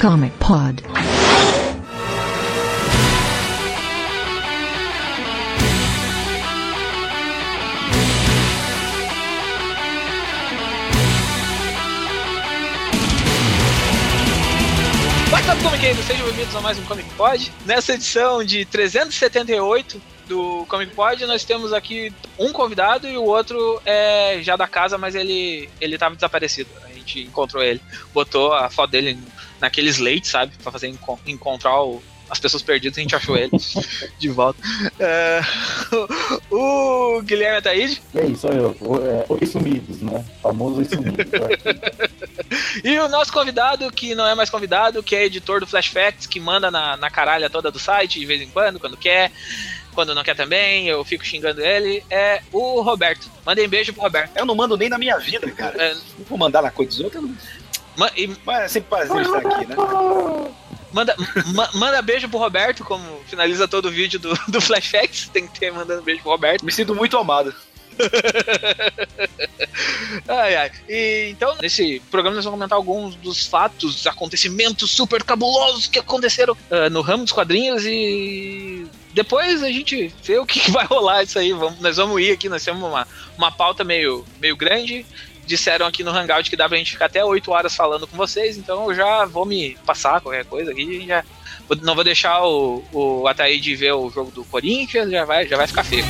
[0.00, 0.82] Comic Pod.
[15.30, 16.06] What's Comic Gamers?
[16.06, 17.52] Sejam bem-vindos a mais um Comic Pod.
[17.66, 23.82] Nessa edição de 378 do Comic Pod, nós temos aqui um convidado e o outro
[23.84, 26.70] é já da casa, mas ele ele estava desaparecido.
[26.84, 27.82] A gente encontrou ele,
[28.14, 29.18] botou a foto dele
[29.60, 33.50] naqueles leites, sabe, para fazer enco- encontrar o- as pessoas perdidas, a gente achou ele
[34.18, 34.60] de volta.
[35.00, 35.40] É,
[36.50, 38.76] o, o Guilherme Ataíde E aí, sou eu.
[38.80, 40.24] O- é, Oi Sumidos, né?
[40.42, 41.26] Famoso Oi Sumidos.
[42.84, 46.26] e o nosso convidado, que não é mais convidado, que é editor do Flash Facts,
[46.26, 49.30] que manda na, na caralha toda do site de vez em quando, quando quer.
[49.92, 52.04] Quando não quer também, eu fico xingando ele.
[52.08, 53.28] É o Roberto.
[53.44, 54.30] Mandem beijo pro Roberto.
[54.36, 55.82] Eu não mando nem na minha vida, cara.
[55.82, 57.20] É, Não vou mandar na coisa dos outros.
[57.20, 57.36] eu não-
[58.00, 59.76] ma- e Mas é sempre prazer estar aqui, né?
[60.92, 61.14] manda,
[61.54, 65.28] ma- manda beijo pro Roberto, como finaliza todo o vídeo do, do Flash Facts.
[65.32, 66.64] Tem que ter mandando beijo pro Roberto.
[66.64, 67.54] Me sinto muito amado.
[70.26, 70.70] Ai, ai.
[70.88, 76.56] E, então, nesse programa nós vamos comentar alguns dos fatos, acontecimentos super cabulosos que aconteceram
[76.70, 81.22] ah, no ramo dos quadrinhos e depois a gente vê o que, que vai rolar
[81.22, 81.52] isso aí.
[81.52, 85.04] Vamos, nós vamos ir aqui, nós temos uma, uma pauta meio, meio grande.
[85.46, 88.56] Disseram aqui no Hangout que dá pra gente ficar até 8 horas falando com vocês,
[88.56, 91.24] então eu já vou me passar qualquer coisa aqui já.
[91.82, 95.66] Não vou deixar o, o Ataíde ver o jogo do Corinthians, já vai, já vai
[95.66, 96.04] ficar feio.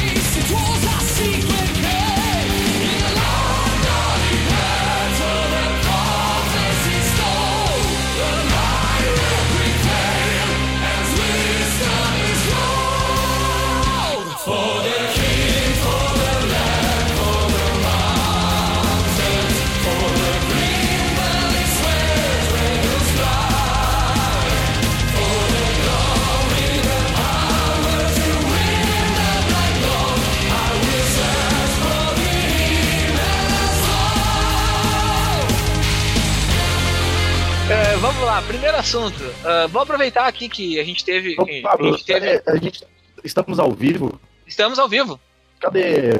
[38.41, 39.19] Lá, primeiro assunto.
[39.45, 41.37] Ah, vou aproveitar aqui que a gente teve.
[41.39, 42.84] Ô, a Pablo, gente teve é, a gente
[43.25, 44.21] estamos ao vivo.
[44.47, 45.21] estamos ao vivo.
[45.61, 46.11] Cadê?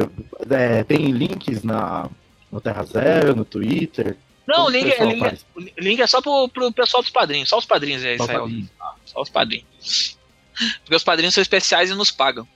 [0.51, 2.09] É, tem links na,
[2.53, 4.17] no Terra Zero, no Twitter.
[4.47, 5.35] Não, o link, o pessoal
[5.79, 7.49] link, é só pro, pro pessoal dos padrinhos.
[7.49, 8.41] Só os padrinhos aí, Israel.
[8.43, 8.69] pra mim.
[9.07, 10.19] Só os padrinhos.
[10.83, 12.47] Porque os padrinhos são especiais e nos pagam.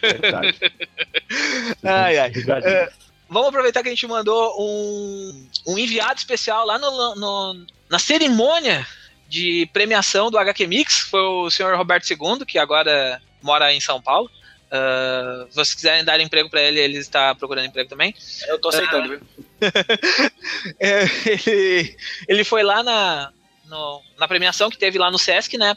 [0.00, 0.54] Verdade.
[1.84, 2.32] Ai, ai.
[2.64, 2.90] É.
[3.28, 8.86] Vamos aproveitar que a gente mandou um, um enviado especial lá no, no- na cerimônia
[9.28, 11.00] de premiação do HQ Mix.
[11.00, 14.30] Foi o senhor Roberto II, que agora mora em São Paulo.
[14.70, 18.14] Ah, se vocês quiserem dar emprego para ele, ele está procurando emprego também.
[18.46, 19.20] Eu tô aceitando, viu?
[20.80, 23.32] É, ele, ele foi lá na,
[23.66, 25.76] no- na premiação que teve lá no Sesc, né?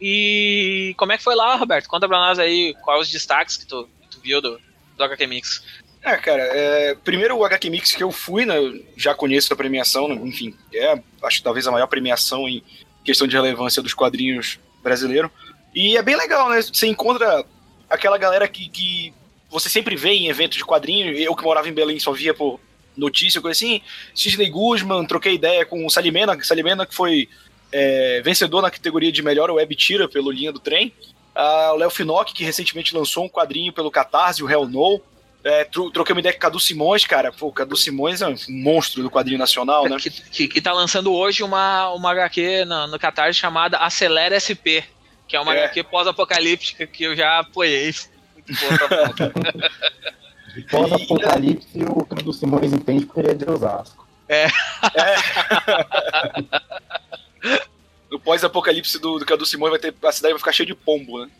[0.00, 1.88] E como é que foi lá, Roberto?
[1.88, 4.60] Conta pra nós aí quais os destaques que tu, que tu viu do,
[4.96, 5.62] do HQ Mix.
[6.02, 8.54] É, cara, é, primeiro o HQ Mix que eu fui, né?
[8.96, 12.62] Já conheço a premiação, né, enfim, é, acho que talvez a maior premiação em
[13.04, 15.30] questão de relevância dos quadrinhos brasileiros.
[15.74, 16.60] E é bem legal, né?
[16.62, 17.44] Você encontra
[17.88, 19.12] aquela galera que, que
[19.50, 21.12] você sempre vê em eventos de quadrinho.
[21.12, 22.60] Eu que morava em Belém só via por
[22.96, 23.80] notícia, coisa assim.
[24.14, 27.28] Sidney Guzman, troquei ideia com o Salimena, Salimena que foi
[27.72, 30.92] é, vencedor na categoria de melhor web tira pelo Linha do Trem.
[31.34, 35.00] Ah, o Léo Finock, que recentemente lançou um quadrinho pelo Catarse, o Hell No.
[35.42, 37.32] É, tro- troquei uma ideia com o Cadu Simões, cara.
[37.32, 39.96] Pô, o Cadu Simões é um monstro do quadrinho nacional, né?
[39.98, 44.84] Que, que, que tá lançando hoje uma, uma HQ no, no Catarse chamada Acelera SP,
[45.26, 45.64] que é uma É.
[45.64, 47.94] HQ pós-apocalíptica que eu já apoiei.
[50.70, 54.06] Pós-apocalipse, o Cadu Simões entende porque ele é de Osasco.
[58.10, 61.24] No pós-apocalipse do, do Cadu Simões vai ter, a cidade vai ficar cheia de pombo,
[61.24, 61.30] né?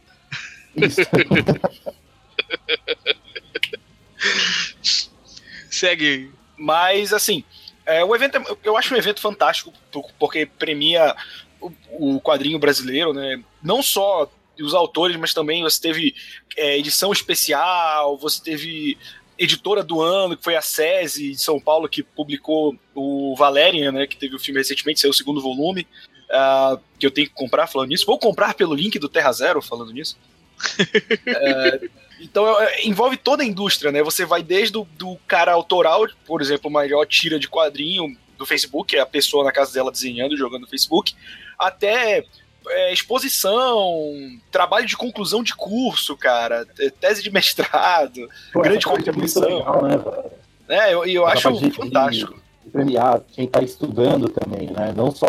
[0.76, 1.00] Isso.
[5.70, 6.31] Segue.
[6.56, 7.44] Mas, assim,
[7.87, 11.14] é, o evento, é- eu acho um evento fantástico, por- porque premia
[11.61, 11.72] o,
[12.17, 13.43] o quadrinho brasileiro, né?
[13.62, 14.31] Não só
[14.61, 16.14] os autores, mas também você teve
[16.56, 18.99] é, edição especial, você teve
[19.38, 24.06] editora do ano, que foi a SESI de São Paulo, que publicou o Valerian, né?
[24.06, 25.87] Que teve o filme recentemente, saiu o segundo volume.
[26.32, 28.06] ah, que eu tenho que comprar falando nisso.
[28.06, 30.16] Vou comprar pelo link do Terra Zero falando nisso.
[31.27, 31.81] É,
[32.21, 34.03] então é, envolve toda a indústria, né?
[34.03, 38.47] Você vai desde o do cara autoral, por exemplo, o maior tira de quadrinho do
[38.47, 41.15] Facebook, é a pessoa na casa dela desenhando jogando no Facebook,
[41.59, 42.25] até
[42.69, 44.12] é, exposição,
[44.51, 49.43] trabalho de conclusão de curso, cara, é, tese de mestrado, Pô, Grande parte é contribuição.
[49.43, 50.31] legal, né, velho?
[50.69, 50.95] né?
[50.95, 52.41] Eu, eu acho fantástico.
[52.71, 54.93] premiar quem está estudando também, né?
[54.97, 55.27] Não só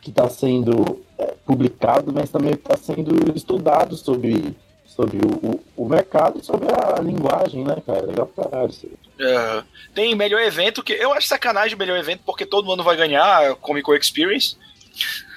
[0.00, 4.54] que está sendo é, publicado, mas também está sendo estudado sobre,
[4.94, 8.06] sobre o, o, mercado e sobre a linguagem, né, cara?
[8.06, 9.64] Legal pra caralho isso uh,
[9.94, 10.92] Tem melhor evento que.
[10.92, 14.56] Eu acho sacanagem o melhor evento, porque todo mundo vai ganhar a Comic Con Experience.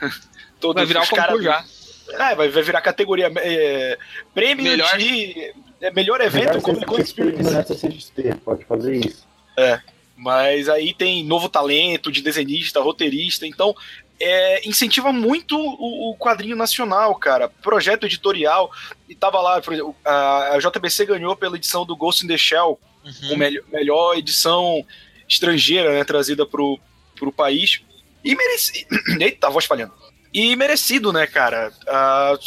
[0.73, 1.65] vai virar o concurso já.
[2.09, 3.97] É, vai, vai virar categoria é,
[4.33, 4.97] prêmio melhor...
[4.97, 7.75] de é, melhor evento melhor Comic Con Experience.
[7.75, 9.27] CXP, pode fazer isso.
[9.57, 9.81] É.
[10.15, 13.75] Mas aí tem novo talento de desenhista, roteirista, então
[14.19, 17.49] é, incentiva muito o, o, quadrinho nacional, cara.
[17.49, 18.71] Projeto editorial.
[19.07, 22.79] E tava lá, exemplo, a, a JBC ganhou pela edição do Ghost in the Shell,
[23.03, 23.33] uhum.
[23.33, 24.83] a melhor, melhor edição
[25.27, 26.79] estrangeira, né, trazida pro,
[27.15, 27.81] pro país.
[28.23, 28.87] E mereci.
[29.19, 29.93] Eita, voz falhando.
[30.33, 31.71] E merecido, né, cara?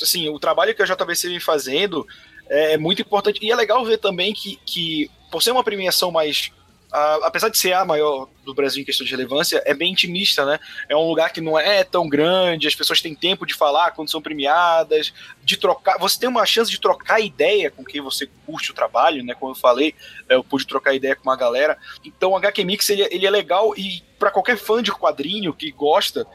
[0.03, 2.07] Assim, o trabalho que a JBC vem fazendo
[2.49, 3.39] é, é muito importante.
[3.43, 6.53] E é legal ver também que, que por ser uma premiação mais
[6.93, 10.45] Uh, apesar de ser a maior do Brasil em questão de relevância, é bem intimista,
[10.45, 10.59] né?
[10.89, 14.11] É um lugar que não é tão grande, as pessoas têm tempo de falar quando
[14.11, 15.13] são premiadas,
[15.45, 15.99] de trocar.
[15.99, 19.35] Você tem uma chance de trocar ideia com quem você curte o trabalho, né?
[19.35, 19.95] Como eu falei,
[20.29, 21.79] é, eu pude trocar ideia com uma galera.
[22.05, 25.71] Então o HQ Mix ele, ele é legal e para qualquer fã de quadrinho que
[25.71, 26.27] gosta,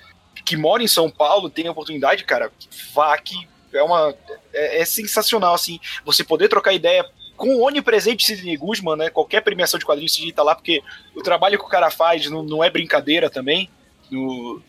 [0.46, 2.50] que mora em São Paulo, tem a oportunidade, cara,
[2.94, 4.16] vá que é uma
[4.54, 7.06] é, é sensacional assim, você poder trocar ideia
[7.36, 9.10] com o onipresente Sidney Guzman, né?
[9.10, 10.82] Qualquer premiação de quadrinhos Sidney tá lá, porque
[11.16, 13.70] o trabalho que o cara faz não, não é brincadeira também
[14.10, 14.62] no,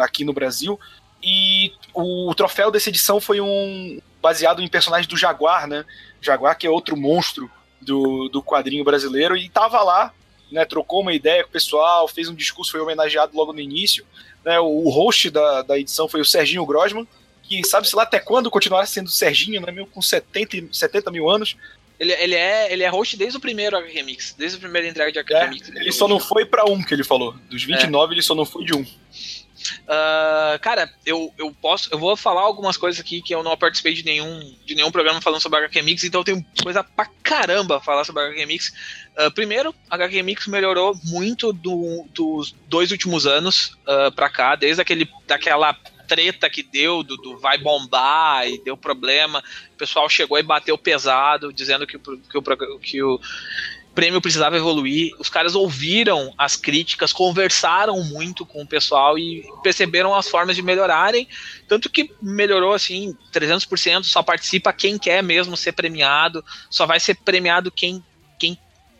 [0.00, 0.78] aqui no Brasil.
[1.22, 5.84] E o troféu dessa edição foi um baseado em personagem do Jaguar, né?
[6.20, 10.12] Jaguar que é outro monstro do, do quadrinho brasileiro e tava lá,
[10.50, 10.64] né?
[10.64, 14.06] Trocou uma ideia com o pessoal, fez um discurso, foi homenageado logo no início.
[14.44, 17.06] Né, o, host da, da edição foi o Serginho Grosman,
[17.44, 21.56] que sabe-se lá até quando continuará sendo Serginho, né, com 70, 70 mil anos,
[22.02, 25.12] ele, ele, é, ele é host desde o primeiro HQ Remix, desde a primeira entrega
[25.12, 25.68] de HQ é, Remix.
[25.68, 27.32] Ele, ele só não foi para um que ele falou.
[27.48, 28.14] Dos 29, é.
[28.16, 28.82] ele só não foi de um.
[28.82, 31.88] Uh, cara, eu, eu posso.
[31.92, 35.20] Eu vou falar algumas coisas aqui que eu não participei de nenhum, de nenhum programa
[35.20, 38.72] falando sobre HQ Mix, então eu tenho coisa pra caramba a falar sobre HQ Mix.
[39.16, 44.56] Uh, primeiro, a HQ Mix melhorou muito do, dos dois últimos anos uh, pra cá,
[44.56, 45.72] desde aquele, daquela
[46.06, 49.42] treta que deu do, do, vai bombar e deu problema.
[49.74, 53.20] O pessoal chegou e bateu pesado, dizendo que, que, o, que o
[53.94, 55.12] prêmio precisava evoluir.
[55.18, 60.62] Os caras ouviram as críticas, conversaram muito com o pessoal e perceberam as formas de
[60.62, 61.28] melhorarem.
[61.68, 64.04] Tanto que melhorou assim 300%.
[64.04, 68.02] Só participa quem quer mesmo ser premiado, só vai ser premiado quem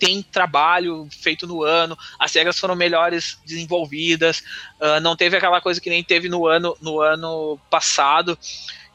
[0.02, 4.42] tem trabalho feito no ano, as regras foram melhores desenvolvidas,
[4.80, 8.36] uh, não teve aquela coisa que nem teve no ano, no ano passado,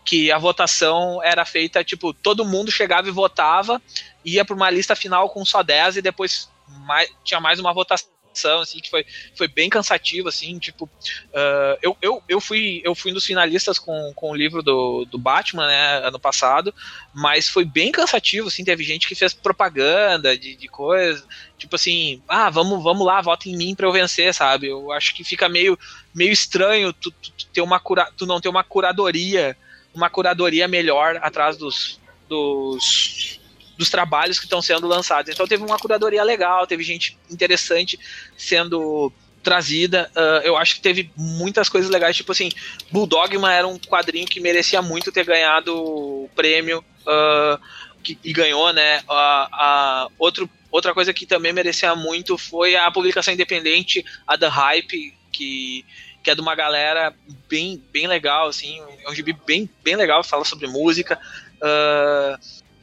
[0.03, 3.81] que a votação era feita, tipo, todo mundo chegava e votava,
[4.25, 6.49] ia para uma lista final com só 10 e depois
[6.85, 8.09] mais, tinha mais uma votação
[8.45, 9.05] assim, que foi,
[9.35, 13.79] foi bem cansativo, assim, tipo, uh, eu, eu, eu, fui, eu fui um dos finalistas
[13.79, 16.73] com, com o livro do, do Batman, né, ano passado,
[17.13, 21.25] mas foi bem cansativo, assim, teve gente que fez propaganda de, de coisa,
[21.57, 25.15] tipo assim, ah, vamos, vamos lá, vota em mim pra eu vencer, sabe, eu acho
[25.15, 25.77] que fica meio,
[26.13, 29.57] meio estranho tu, tu, tu ter uma cura, tu não ter uma curadoria,
[29.93, 33.39] uma curadoria melhor atrás dos, dos
[33.77, 35.31] dos trabalhos que estão sendo lançados.
[35.31, 37.99] Então teve uma curadoria legal, teve gente interessante
[38.37, 39.11] sendo
[39.43, 40.11] trazida.
[40.15, 42.49] Uh, eu acho que teve muitas coisas legais, tipo assim,
[42.91, 47.61] Bulldogma era um quadrinho que merecia muito ter ganhado o prêmio uh,
[48.03, 48.99] que, e ganhou, né?
[49.01, 55.13] Uh, outro, outra coisa que também merecia muito foi a publicação independente, a The Hype,
[55.31, 55.85] que
[56.27, 57.15] que é de uma galera
[57.47, 61.17] bem, bem legal, assim, é um gibi bem, bem legal, fala sobre música.
[61.55, 62.37] Uh,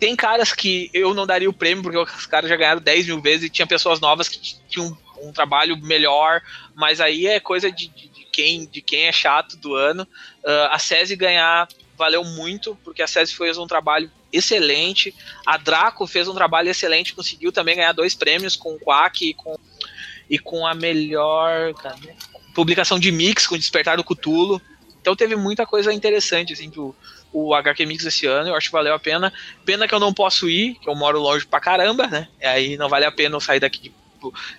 [0.05, 3.23] tem caras que eu não daria o prêmio, porque os caras já ganharam 10 mil
[3.23, 6.43] vezes e tinha pessoas novas que tinham um, um trabalho melhor,
[6.75, 10.07] mas aí é coisa de, de, de, quem, de quem é chato do ano.
[10.45, 15.15] Uh, a SESI ganhar valeu muito, porque a SESI fez um trabalho excelente.
[15.47, 19.33] A Draco fez um trabalho excelente, conseguiu também ganhar dois prêmios com o Quack e
[19.33, 19.59] com,
[20.29, 21.73] e com a melhor
[22.55, 24.61] publicação de mix com o Despertar do Cutulo.
[25.01, 26.69] Então teve muita coisa interessante, assim,
[27.35, 29.33] o HQ Mix esse ano, eu acho que valeu a pena.
[29.65, 32.29] Pena que eu não posso ir, que eu moro longe pra caramba, né?
[32.41, 33.93] Aí não vale a pena eu sair daqui de,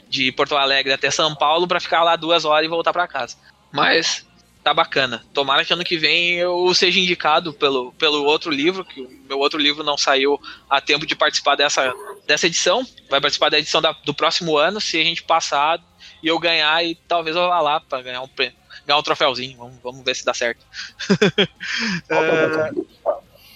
[0.10, 3.38] de Porto Alegre até São Paulo para ficar lá duas horas e voltar para casa.
[3.72, 4.28] Mas
[4.62, 5.24] tá bacana.
[5.34, 9.40] Tomara que ano que vem eu seja indicado pelo, pelo outro livro, que o meu
[9.40, 11.94] outro livro não saiu a tempo de participar dessa,
[12.28, 12.86] dessa edição.
[13.10, 15.80] Vai participar da edição da, do próximo ano, se a gente passar
[16.22, 19.58] e eu ganhar, e talvez eu vá lá para ganhar um prêmio ganhar um troféuzinho.
[19.58, 20.66] Vamos, vamos ver se dá certo.
[22.12, 22.88] uh...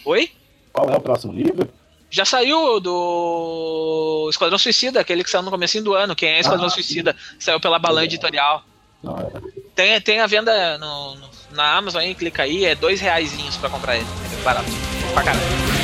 [0.06, 0.32] Oi?
[0.72, 1.70] Qual é o próximo livro?
[2.12, 6.16] Já saiu do Esquadrão Suicida, aquele que saiu no começo do ano.
[6.16, 7.16] Quem é Esquadrão ah, Suicida?
[7.38, 8.64] Saiu pela Balan Editorial.
[9.04, 9.60] É.
[9.76, 13.70] Tem, tem a venda no, no, na Amazon aí, clica aí, é dois reais pra
[13.70, 14.08] comprar ele.
[14.40, 14.70] É barato.
[15.14, 15.78] Pra caralho.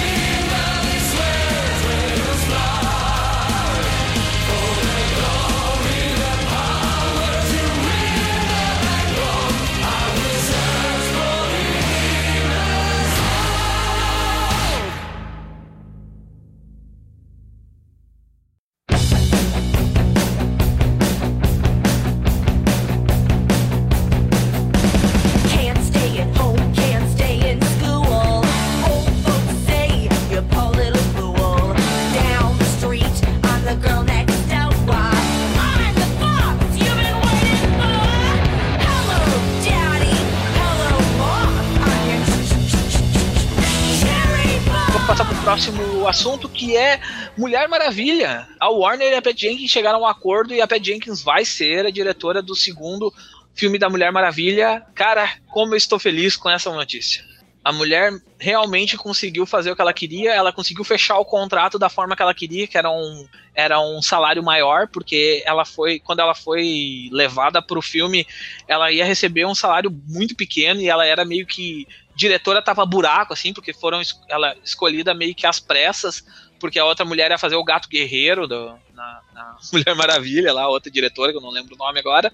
[46.75, 46.99] É
[47.37, 48.47] Mulher Maravilha.
[48.59, 51.45] A Warner e a Pat Jenkins chegaram a um acordo e a Pat Jenkins vai
[51.45, 53.13] ser a diretora do segundo
[53.53, 54.83] filme da Mulher Maravilha.
[54.93, 57.23] Cara, como eu estou feliz com essa notícia.
[57.63, 61.89] A mulher realmente conseguiu fazer o que ela queria, ela conseguiu fechar o contrato da
[61.89, 66.19] forma que ela queria, que era um, era um salário maior, porque ela foi, quando
[66.19, 68.27] ela foi levada para o filme,
[68.67, 73.33] ela ia receber um salário muito pequeno e ela era meio que diretora tava buraco,
[73.33, 76.23] assim, porque foram ela escolhida meio que às pressas,
[76.65, 80.67] porque a outra mulher ia fazer o gato guerreiro do, na, na, Mulher Maravilha, lá,
[80.67, 82.33] outra diretora, que eu não lembro o nome agora.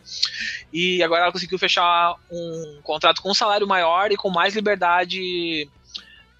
[0.71, 5.69] E agora ela conseguiu fechar um contrato com um salário maior e com mais liberdade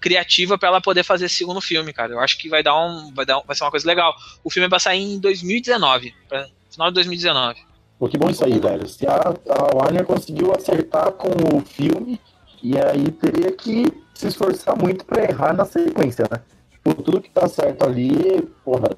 [0.00, 2.12] criativa para ela poder fazer esse segundo filme, cara.
[2.12, 3.12] Eu acho que vai dar um.
[3.12, 4.14] Vai, dar vai ser uma coisa legal.
[4.42, 7.60] O filme vai sair em 2019, pra, final de 2019.
[7.98, 8.88] Pô, que bom isso aí, velho.
[8.88, 12.18] Se a, a Warner conseguiu acertar com o filme
[12.62, 16.40] e aí teria que se esforçar muito para errar na sequência, né?
[16.82, 18.90] Por tudo que tá certo ali, porra,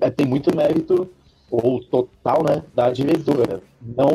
[0.00, 1.10] é, tem muito mérito,
[1.50, 3.62] ou total, né, da diretora.
[3.80, 4.10] Não,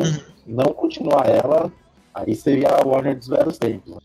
[0.46, 1.72] não continuar ela,
[2.12, 3.96] aí seria a Warner dos velhos tempos.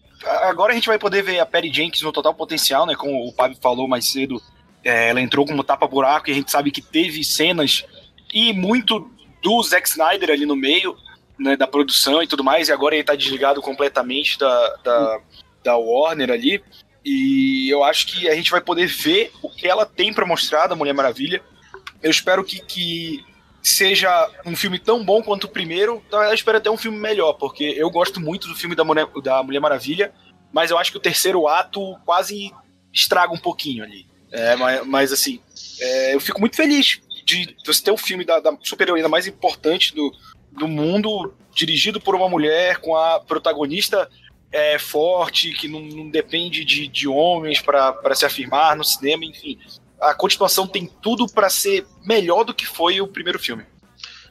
[0.44, 2.96] Agora a gente vai poder ver a Perry Jenkins no total potencial, né?
[2.96, 4.42] Como o Pablo falou mais cedo,
[4.84, 7.86] é, ela entrou como tapa-buraco e a gente sabe que teve cenas
[8.34, 9.10] e muito
[9.42, 10.96] do Zack Snyder ali no meio
[11.38, 15.20] né, da produção e tudo mais, e agora ele tá desligado completamente da, da,
[15.64, 16.64] da Warner ali.
[17.06, 20.68] E eu acho que a gente vai poder ver o que ela tem para mostrar
[20.68, 21.42] da Mulher Maravilha.
[22.02, 23.26] Eu espero que, que
[23.62, 26.04] seja um filme tão bom quanto o primeiro.
[26.08, 29.08] Então eu espero até um filme melhor, porque eu gosto muito do filme da Mulher,
[29.22, 30.14] da Mulher Maravilha,
[30.52, 32.52] mas eu acho que o terceiro ato quase
[32.94, 34.06] estraga um pouquinho ali.
[34.32, 35.40] É, mas, mas assim,
[35.80, 39.94] é, eu fico muito feliz de você ter um filme da, da super-heroína mais importante
[39.96, 40.12] do,
[40.52, 44.10] do mundo dirigido por uma mulher com a protagonista
[44.54, 49.60] é, forte, que não, não depende de, de homens para se afirmar no cinema, enfim.
[50.00, 53.66] A continuação tem tudo para ser melhor do que foi o primeiro filme.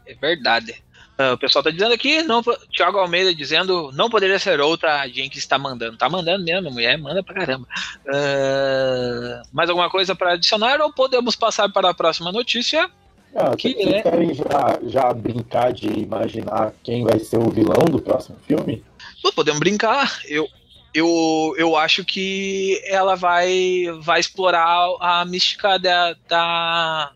[0.07, 0.83] É verdade.
[1.19, 2.43] Uh, o pessoal tá dizendo aqui, não,
[2.75, 5.97] Thiago Almeida dizendo, não poderia ser outra a gente está mandando.
[5.97, 7.67] Tá mandando mesmo, a mulher manda pra caramba.
[8.07, 12.89] Uh, mais alguma coisa para adicionar ou podemos passar para a próxima notícia?
[13.35, 14.03] Ah, que vocês é...
[14.03, 18.83] querem já, já brincar de imaginar quem vai ser o vilão do próximo filme?
[19.23, 20.21] Pô, podemos brincar.
[20.27, 20.49] Eu,
[20.93, 27.13] eu, eu acho que ela vai, vai explorar a mística da, da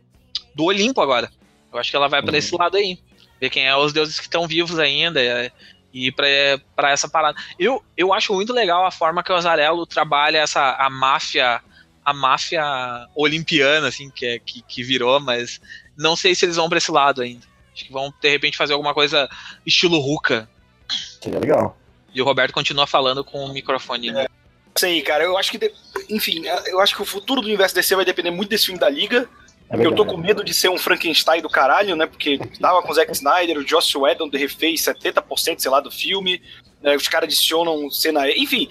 [0.54, 1.30] do Olimpo agora.
[1.72, 2.98] Eu acho que ela vai para esse lado aí.
[3.40, 5.20] Ver quem é os deuses que estão vivos ainda.
[5.20, 5.50] É,
[5.92, 7.38] e para essa parada.
[7.58, 11.60] Eu, eu acho muito legal a forma que o Azarello trabalha essa a máfia
[12.04, 12.62] a máfia
[13.16, 15.60] olimpiana assim que é que, que virou, mas
[15.96, 17.44] não sei se eles vão pra esse lado ainda.
[17.74, 19.28] Acho que vão, de repente, fazer alguma coisa
[19.66, 20.48] estilo Ruka.
[21.20, 21.76] Seria legal.
[22.16, 24.08] E o Roberto continua falando com o microfone.
[24.08, 24.26] É,
[24.74, 25.24] sei, cara.
[25.24, 25.72] Eu acho que.
[26.08, 28.88] Enfim, eu acho que o futuro do universo DC vai depender muito desse filme da
[28.88, 29.28] Liga.
[29.68, 32.06] É eu tô com medo de ser um Frankenstein do caralho, né?
[32.06, 36.40] Porque tava com o Zack Snyder, o Joss Whedon refez 70%, sei lá, do filme.
[36.80, 36.96] Né?
[36.96, 38.30] Os caras adicionam cena.
[38.30, 38.68] Enfim,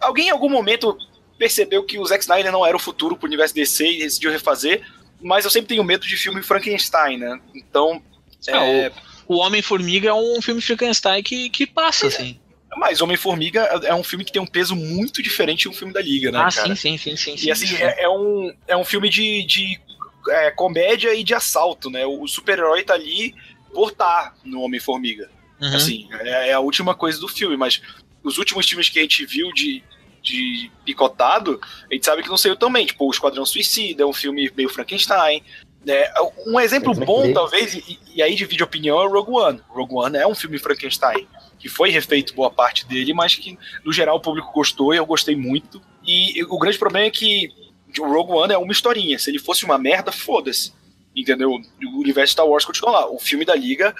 [0.00, 0.96] alguém em algum momento
[1.38, 4.82] percebeu que o Zack Snyder não era o futuro pro universo DC e decidiu refazer
[5.20, 7.40] mas eu sempre tenho medo de filme Frankenstein, né?
[7.54, 8.02] Então.
[8.46, 8.92] É, é...
[9.26, 12.40] O, o Homem-Formiga é um filme Frankenstein que, que passa, é, assim.
[12.76, 16.02] Mas Homem-Formiga é um filme que tem um peso muito diferente de um filme da
[16.02, 16.38] Liga, né?
[16.38, 16.76] Ah, cara?
[16.76, 17.46] sim, sim, sim, sim.
[17.48, 19.80] E assim, É, é, um, é um filme de, de
[20.28, 22.04] é, comédia e de assalto, né?
[22.06, 23.34] O super-herói tá ali
[23.72, 25.30] por estar tá no Homem-Formiga.
[25.60, 25.74] Uhum.
[25.74, 27.80] Assim, é, é, a última coisa do filme, mas
[28.22, 29.82] os últimos filmes que a gente viu de,
[30.22, 31.60] de picotado,
[31.90, 32.86] a gente sabe que não saiu também.
[32.86, 35.42] Tipo, o Esquadrão Suicida é um filme meio Frankenstein.
[35.86, 36.12] É,
[36.46, 39.60] um exemplo bom, talvez, e, e, aí divide opinião, é o Rogue One.
[39.68, 41.26] Rogue One é um filme Frankenstein,
[41.58, 45.06] que foi refeito boa parte dele, mas que, no geral, o público gostou e eu
[45.06, 45.82] gostei muito.
[46.06, 47.50] E, o grande problema é que
[47.98, 49.18] o Rogue One é uma historinha.
[49.18, 50.72] Se ele fosse uma merda, foda-se.
[51.14, 51.50] Entendeu?
[51.50, 53.10] O universo Star Wars continua lá.
[53.10, 53.94] O filme da Liga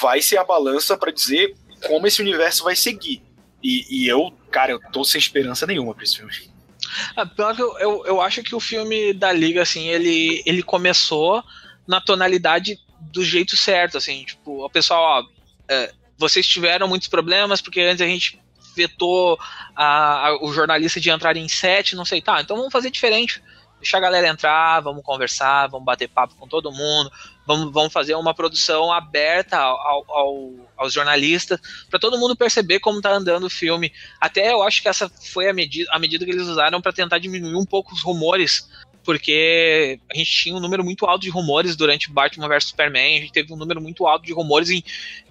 [0.00, 1.54] vai ser a balança para dizer
[1.86, 3.22] como esse universo vai seguir.
[3.62, 6.32] E, e eu, cara, eu tô sem esperança nenhuma pra esse filme.
[7.14, 10.62] Ah, pior que eu, eu, eu, acho que o filme da Liga, assim, ele, ele
[10.62, 11.42] começou
[11.86, 15.24] na tonalidade do jeito certo, assim, tipo, o pessoal, ó,
[15.68, 15.92] é,
[16.22, 18.40] vocês tiveram muitos problemas porque antes a gente
[18.74, 19.38] vetou
[19.76, 23.42] a, a, o jornalista de entrar em set, não sei, tá, então vamos fazer diferente.
[23.78, 27.10] Deixa a galera entrar, vamos conversar, vamos bater papo com todo mundo,
[27.44, 31.58] vamos, vamos fazer uma produção aberta ao, ao, aos jornalistas,
[31.90, 33.92] para todo mundo perceber como está andando o filme.
[34.20, 37.18] Até eu acho que essa foi a medida, a medida que eles usaram para tentar
[37.18, 38.68] diminuir um pouco os rumores
[39.04, 43.20] porque a gente tinha um número muito alto de rumores durante Batman vs Superman, a
[43.20, 44.82] gente teve um número muito alto de rumores em,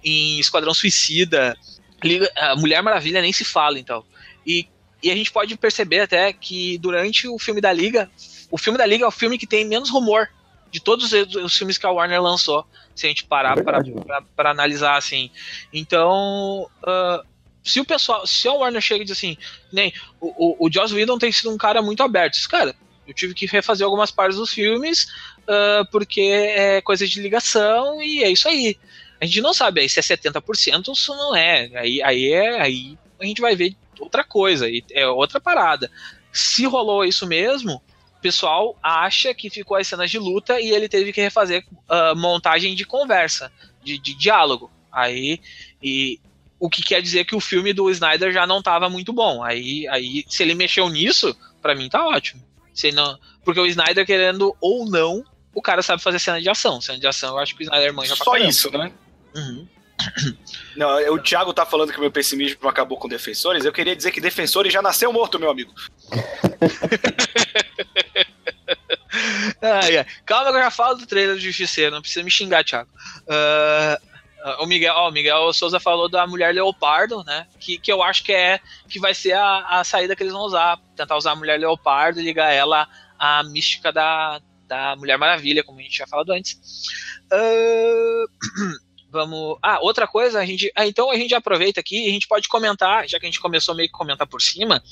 [0.04, 1.56] em Esquadrão Suicida,
[2.02, 4.04] Liga, a Mulher Maravilha nem se fala, então.
[4.46, 4.66] E,
[5.02, 8.10] e a gente pode perceber até que durante o filme da Liga,
[8.50, 10.28] o filme da Liga é o filme que tem menos rumor
[10.70, 13.62] de todos os filmes que a Warner lançou, se a gente parar é
[14.34, 15.30] para analisar assim.
[15.72, 17.26] Então, uh,
[17.62, 19.36] se o pessoal, se a Warner chega e diz assim,
[19.70, 22.74] nem o, o, o Joss Whedon tem sido um cara muito aberto, diz, cara,
[23.12, 25.04] eu tive que refazer algumas partes dos filmes
[25.42, 28.76] uh, porque é coisa de ligação e é isso aí.
[29.20, 31.70] A gente não sabe aí se é 70% ou se não é.
[31.74, 35.90] Aí, aí, é, aí a gente vai ver outra coisa, é outra parada.
[36.32, 37.80] Se rolou isso mesmo,
[38.18, 42.16] o pessoal acha que ficou as cenas de luta e ele teve que refazer uh,
[42.16, 43.52] montagem de conversa,
[43.82, 44.70] de, de diálogo.
[44.90, 45.40] Aí,
[45.82, 46.18] e,
[46.62, 49.42] o que quer dizer que o filme do Snyder já não estava muito bom.
[49.42, 52.40] Aí, aí, se ele mexeu nisso, para mim tá ótimo.
[52.74, 55.24] Se não, porque o Snyder, querendo ou não,
[55.54, 56.80] o cara sabe fazer cena de ação.
[56.80, 58.92] Cena de ação, eu acho que o Snyder manja Só isso, né?
[59.34, 59.66] Uhum.
[60.76, 63.64] Não, o Thiago tá falando que o meu pessimismo acabou com defensores.
[63.64, 65.72] Eu queria dizer que defensores já nasceu morto, meu amigo.
[70.24, 72.90] Calma que eu já falo do trailer do Justiceiro, não precisa me xingar, Thiago.
[73.22, 74.11] Uh,
[74.60, 77.46] o Miguel, ó, o Miguel Souza falou da mulher leopardo, né?
[77.60, 80.42] Que, que eu acho que é que vai ser a, a saída que eles vão
[80.42, 80.78] usar.
[80.96, 85.78] Tentar usar a mulher leopardo e ligar ela à mística da, da Mulher Maravilha, como
[85.78, 86.58] a gente já falado antes.
[87.32, 88.26] Uh,
[89.12, 89.58] Vamos.
[89.62, 90.72] Ah, outra coisa, a gente.
[90.74, 93.40] Ah, então a gente aproveita aqui e a gente pode comentar, já que a gente
[93.40, 94.82] começou meio que comentar por cima,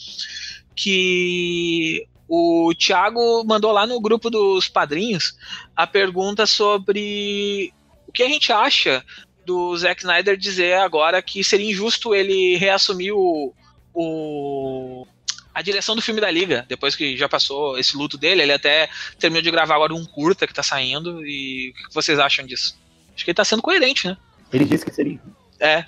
[0.77, 5.35] que o Thiago mandou lá no grupo dos padrinhos
[5.75, 7.73] a pergunta sobre
[8.07, 9.03] o que a gente acha
[9.45, 13.53] do Zack Snyder dizer agora que seria injusto ele reassumir o,
[13.95, 15.07] o
[15.55, 18.89] a direção do filme da Liga, depois que já passou esse luto dele, ele até
[19.19, 22.79] terminou de gravar agora um curta que tá saindo, e o que vocês acham disso?
[23.15, 24.17] Acho que ele tá sendo coerente, né?
[24.53, 25.21] Ele disse que seria.
[25.59, 25.85] É.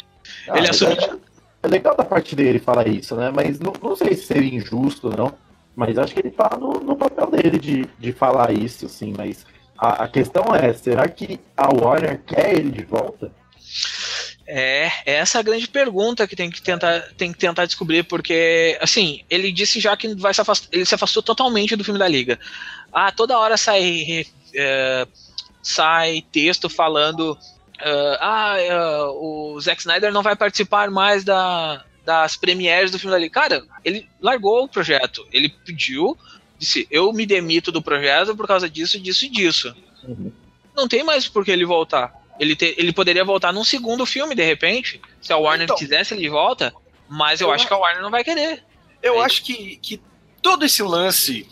[0.48, 0.96] Ah, ele assumiu.
[1.00, 1.16] É,
[1.62, 3.30] é, legal da parte dele falar isso, né?
[3.34, 5.34] Mas não, não sei se seria injusto, não.
[5.74, 9.14] Mas acho que ele tá no, no papel dele de, de falar isso, assim.
[9.16, 9.46] Mas
[9.78, 13.32] a, a questão é: será que a Warner quer ele de volta?
[14.46, 18.76] É, é essa a grande pergunta que tem que tentar, tem que tentar descobrir, porque,
[18.80, 22.08] assim, ele disse já que vai se afastar, ele se afastou totalmente do filme da
[22.08, 22.38] Liga.
[22.92, 25.06] Ah, toda hora sai é,
[25.62, 27.38] sai texto falando
[27.82, 28.56] uh, ah,
[29.10, 33.32] uh, o Zack Snyder não vai participar mais da, das premieres do filme da Liga.
[33.32, 35.26] Cara, ele largou o projeto.
[35.32, 36.16] Ele pediu,
[36.58, 39.74] disse, eu me demito do projeto por causa disso, disso e disso.
[40.04, 40.32] Uhum.
[40.74, 42.12] Não tem mais por que ele voltar.
[42.42, 46.12] Ele, te, ele poderia voltar num segundo filme, de repente, se a Warner então, quisesse
[46.12, 46.74] ele volta,
[47.08, 48.64] mas eu, eu acho que a Warner não vai querer.
[49.00, 50.00] Eu é acho que, que
[50.42, 51.46] todo esse lance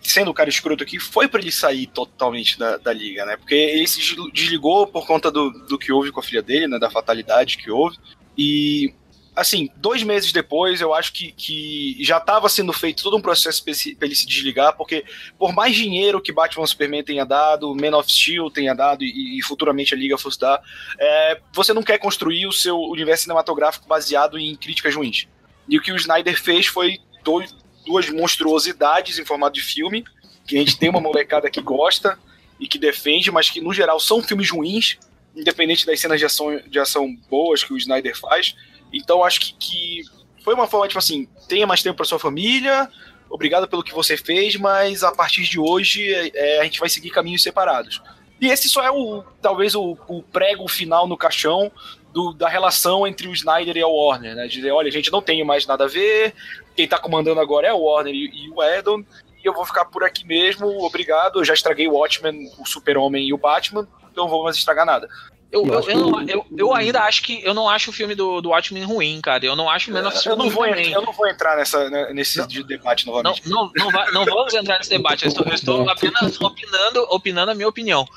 [0.00, 3.36] sendo o cara escroto aqui, foi para ele sair totalmente da, da liga, né?
[3.36, 4.00] Porque ele se
[4.32, 6.78] desligou por conta do, do que houve com a filha dele, né?
[6.78, 7.96] Da fatalidade que houve.
[8.36, 8.94] E,
[9.34, 13.62] assim, dois meses depois, eu acho que, que já estava sendo feito todo um processo
[13.64, 15.04] para ele se desligar, porque
[15.38, 19.42] por mais dinheiro que Batman Superman tenha dado, Man of Steel tenha dado e, e
[19.42, 20.60] futuramente a Liga fosse dar,
[20.98, 25.26] é, você não quer construir o seu universo cinematográfico baseado em críticas ruins.
[25.68, 27.54] E o que o Snyder fez foi dois,
[27.86, 30.04] duas monstruosidades em formato de filme,
[30.46, 32.18] que a gente tem uma molecada que gosta
[32.60, 34.98] e que defende, mas que no geral são filmes ruins,
[35.34, 38.54] independente das cenas de ação, de ação boas que o Snyder faz.
[38.92, 40.02] Então acho que, que
[40.42, 42.88] foi uma forma, tipo assim, tenha mais tempo para sua família,
[43.30, 47.10] obrigado pelo que você fez, mas a partir de hoje é, a gente vai seguir
[47.10, 48.02] caminhos separados.
[48.40, 51.70] E esse só é o talvez o, o prego final no caixão
[52.12, 54.46] do, da relação entre o Snyder e a Warner, né?
[54.46, 56.34] Dizer, olha, a gente não tem mais nada a ver,
[56.76, 59.04] quem tá comandando agora é o Warner e, e o Edon,
[59.42, 63.28] e eu vou ficar por aqui mesmo, obrigado, eu já estraguei o Watchmen, o Super-Homem
[63.28, 65.08] e o Batman, então não vou mais estragar nada.
[65.52, 68.40] Eu, eu, eu, não, eu, eu, ainda acho que eu não acho o filme do,
[68.40, 69.44] do Watchmen ruim, cara.
[69.44, 72.10] Eu não acho o menos eu não vou entrar, Eu não vou entrar nessa, né,
[72.14, 73.46] nesse não, debate novamente.
[73.46, 75.24] Não, não, não, vai, não, vamos entrar nesse debate.
[75.24, 78.08] Eu estou, eu estou apenas opinando, opinando a minha opinião.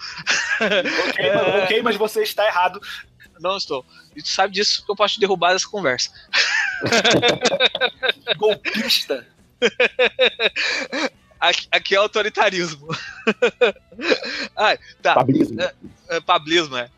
[1.11, 1.63] Okay, é...
[1.63, 2.81] ok, mas você está errado.
[3.41, 3.85] Não estou.
[4.15, 6.11] E tu sabe disso que eu posso te derrubar dessa conversa.
[8.37, 9.27] Golpista.
[11.37, 12.87] Aqui, aqui é autoritarismo.
[14.55, 15.15] ah, tá.
[15.15, 15.61] Pablismo.
[15.61, 15.73] É,
[16.09, 16.89] é, pablismo, é.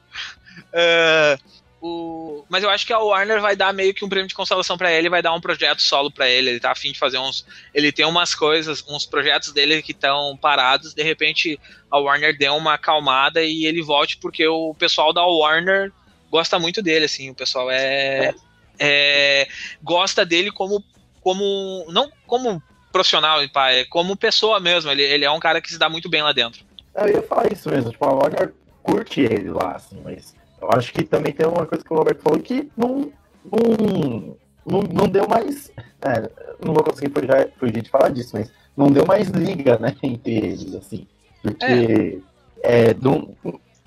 [0.74, 1.38] É,
[1.82, 2.44] o...
[2.50, 4.92] Mas eu acho que a Warner vai dar meio que um prêmio de consolação para
[4.92, 6.50] ele, vai dar um projeto solo para ele.
[6.50, 7.46] Ele tá afim de fazer uns.
[7.74, 10.94] Ele tem umas coisas, uns projetos dele que estão parados.
[10.94, 11.60] De repente
[11.92, 15.92] a Warner deu uma acalmada e ele volte, porque o pessoal da Warner
[16.32, 17.30] gosta muito dele, assim.
[17.30, 18.34] O pessoal é.
[18.80, 19.48] é
[19.84, 20.84] gosta dele como.
[21.22, 24.90] como não como profissional, é como pessoa mesmo.
[24.90, 26.66] Ele, ele é um cara que se dá muito bem lá dentro.
[26.96, 27.92] Eu ia falar isso mesmo.
[27.92, 31.84] Tipo, a Warner curte ele lá, assim, mas eu acho que também tem uma coisa
[31.84, 33.12] que o Roberto falou que não,
[33.46, 35.72] não, não, não deu mais.
[36.02, 36.30] É,
[36.64, 40.36] não vou conseguir fugir, fugir de falar disso, mas não deu mais liga, né, entre
[40.36, 41.08] eles, assim.
[41.42, 42.22] Porque.
[42.64, 42.90] É.
[42.90, 42.96] é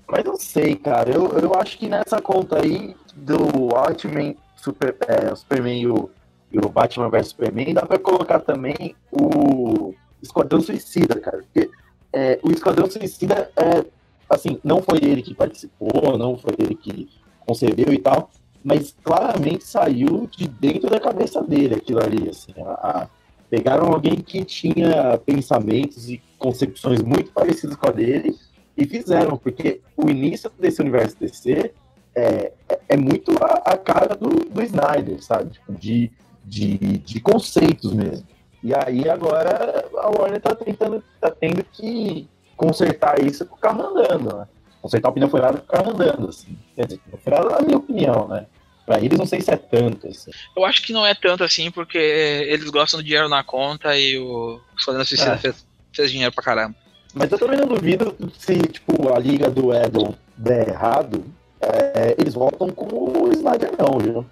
[0.07, 1.11] mas não sei, cara.
[1.11, 6.11] Eu, eu acho que nessa conta aí do Watchmen, Super, é, Superman e o,
[6.51, 11.39] e o Batman vs Superman, dá pra colocar também o Esquadrão Suicida, cara.
[11.39, 11.71] Porque
[12.13, 13.85] é, o Esquadrão Suicida é
[14.31, 17.09] assim, não foi ele que participou, não foi ele que
[17.45, 18.31] concebeu e tal,
[18.63, 23.09] mas claramente saiu de dentro da cabeça dele aquilo ali, assim, a, a,
[23.49, 28.37] pegaram alguém que tinha pensamentos e concepções muito parecidos com a dele
[28.77, 31.73] e fizeram, porque o início desse universo DC
[32.15, 35.51] é, é, é muito a, a, cara do, do Snyder, sabe?
[35.51, 36.11] Tipo, de,
[36.45, 38.27] de, de conceitos mesmo.
[38.63, 42.29] E aí agora a Warner tá tentando, tá tendo que
[42.61, 44.47] consertar isso com o carro andando, né?
[44.83, 46.59] Consertar o pneu furado com o carro andando, assim.
[46.77, 48.47] Quer dizer, pneu furado na minha opinião, né?
[48.85, 50.31] Pra eles não sei se é tanto, assim.
[50.55, 54.19] Eu acho que não é tanto assim, porque eles gostam do dinheiro na conta e
[54.19, 55.39] o Esquadrão Suicida é.
[55.39, 56.75] fez, fez dinheiro pra caramba.
[57.15, 61.25] Mas eu também não duvido se, tipo, a liga do Edon der errado,
[61.61, 64.27] é, eles voltam com o Snyder não, viu?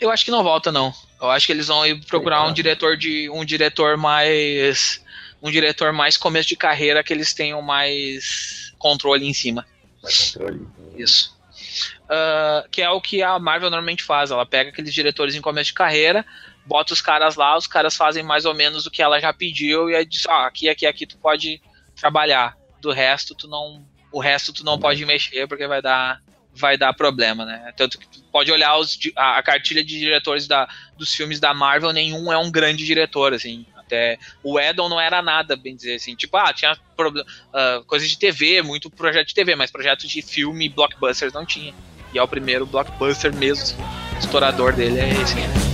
[0.00, 0.92] Eu acho que não volta, não.
[1.20, 5.03] Eu acho que eles vão ir procurar um diretor de um diretor mais
[5.44, 9.66] um diretor mais começo de carreira que eles tenham mais controle em cima.
[10.02, 10.66] Mais controle.
[10.96, 11.38] Isso.
[12.04, 14.30] Uh, que é o que a Marvel normalmente faz.
[14.30, 16.24] Ela pega aqueles diretores em começo de carreira,
[16.64, 19.90] bota os caras lá, os caras fazem mais ou menos o que ela já pediu
[19.90, 21.60] e aí diz, ah, aqui, aqui, aqui tu pode
[21.94, 22.56] trabalhar.
[22.80, 26.22] Do resto tu não, o resto tu não pode mexer porque vai dar
[26.56, 27.72] vai dar problema, né?
[27.76, 31.52] Tanto que tu pode olhar os, a, a cartilha de diretores da, dos filmes da
[31.52, 33.66] Marvel, nenhum é um grande diretor, assim.
[33.94, 36.16] Até o Edon não era nada, bem dizer assim.
[36.16, 40.68] Tipo, ah, tinha uh, coisa de TV, muito projeto de TV, mas projeto de filme
[40.68, 41.72] blockbusters não tinha.
[42.12, 43.78] E é o primeiro blockbuster mesmo.
[44.14, 45.73] O estourador dele é esse, né?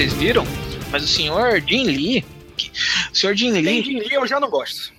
[0.00, 0.46] Vocês viram,
[0.90, 2.24] mas o senhor Jim Lee.
[3.12, 3.82] O senhor Jim Lee.
[3.82, 4.94] Jim Lee eu já não gosto.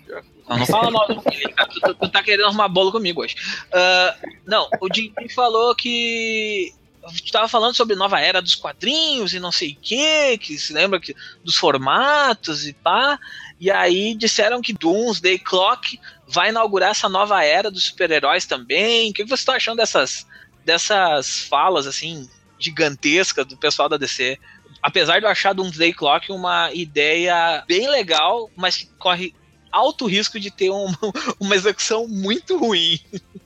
[0.47, 3.35] Não, não fala mal do Jim Lee, tu, tu, tá querendo arrumar bolo comigo hoje.
[3.69, 6.71] Uh, não, o Jim Lee falou que
[7.15, 10.99] estava falando sobre nova era dos quadrinhos e não sei o que, que se lembra
[10.99, 13.17] que, dos formatos e pá.
[13.59, 19.09] E aí disseram que Doomsday Clock vai inaugurar essa nova era dos super-heróis também.
[19.09, 20.27] O que você está achando dessas,
[20.63, 24.37] dessas falas assim gigantescas do pessoal da DC?
[24.81, 29.33] Apesar de eu achar Doomsday Clock uma ideia bem legal, mas que corre
[29.71, 30.87] alto risco de ter um,
[31.39, 32.99] uma execução muito ruim.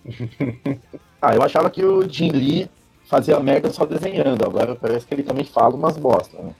[1.21, 2.69] ah, eu achava que o Jim Lee
[3.05, 6.53] fazia merda só desenhando, agora parece que ele também fala umas bosta, né?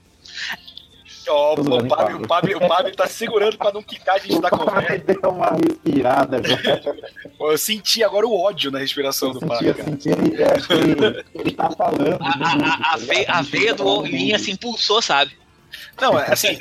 [1.27, 4.49] Oh, o, Pablo, o, Pablo, o Pablo tá segurando pra não quicar a gente da
[4.49, 4.97] conversa.
[4.99, 6.41] Deu uma respirada.
[7.39, 9.67] Eu senti agora o ódio na respiração eu do Pablo.
[9.67, 12.17] Eu senti, ele, é, ele, ele tá falando.
[12.21, 15.37] A, a, a, veia, a veia do Linha se impulsou, sabe?
[15.99, 16.57] Não, é assim,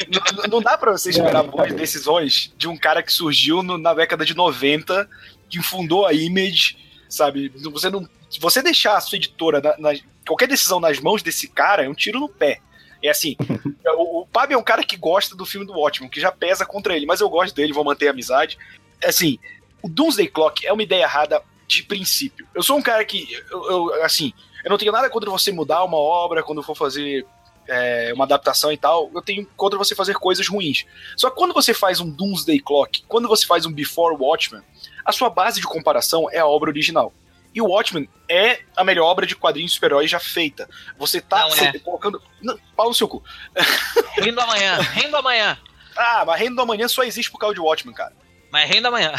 [0.48, 4.24] não, dá pra você esperar boas decisões de um cara que surgiu no, na década
[4.24, 5.09] de 90,
[5.48, 6.77] que fundou a Image,
[7.09, 7.48] sabe?
[7.57, 8.09] Você não.
[8.31, 11.88] Se você deixar a sua editora, na, na, qualquer decisão nas mãos desse cara, é
[11.88, 12.61] um tiro no pé.
[13.06, 13.36] É assim,
[13.96, 16.64] o, o Pab é um cara que gosta do filme do Watchmen, que já pesa
[16.64, 18.58] contra ele, mas eu gosto dele, vou manter a amizade.
[19.00, 19.38] É assim,
[19.82, 22.46] o Doomsday Clock é uma ideia errada de princípio.
[22.54, 24.32] Eu sou um cara que, eu, eu, assim,
[24.64, 27.26] eu não tenho nada contra você mudar uma obra quando for fazer
[27.68, 30.84] é, uma adaptação e tal, eu tenho contra você fazer coisas ruins.
[31.16, 34.62] Só que quando você faz um Doomsday Clock, quando você faz um Before Watchmen,
[35.04, 37.12] a sua base de comparação é a obra original.
[37.54, 40.68] E o Watchmen é a melhor obra de quadrinhos de super-heróis já feita.
[40.98, 41.78] Você tá Não é.
[41.78, 42.20] colocando.
[42.42, 43.22] Não, pau no seu cu.
[44.18, 45.58] Reino do amanhã, reino do amanhã.
[45.96, 48.12] Ah, mas Reino do Amanhã só existe por causa de Watchmen, cara.
[48.50, 49.12] Mas reino do amanhã.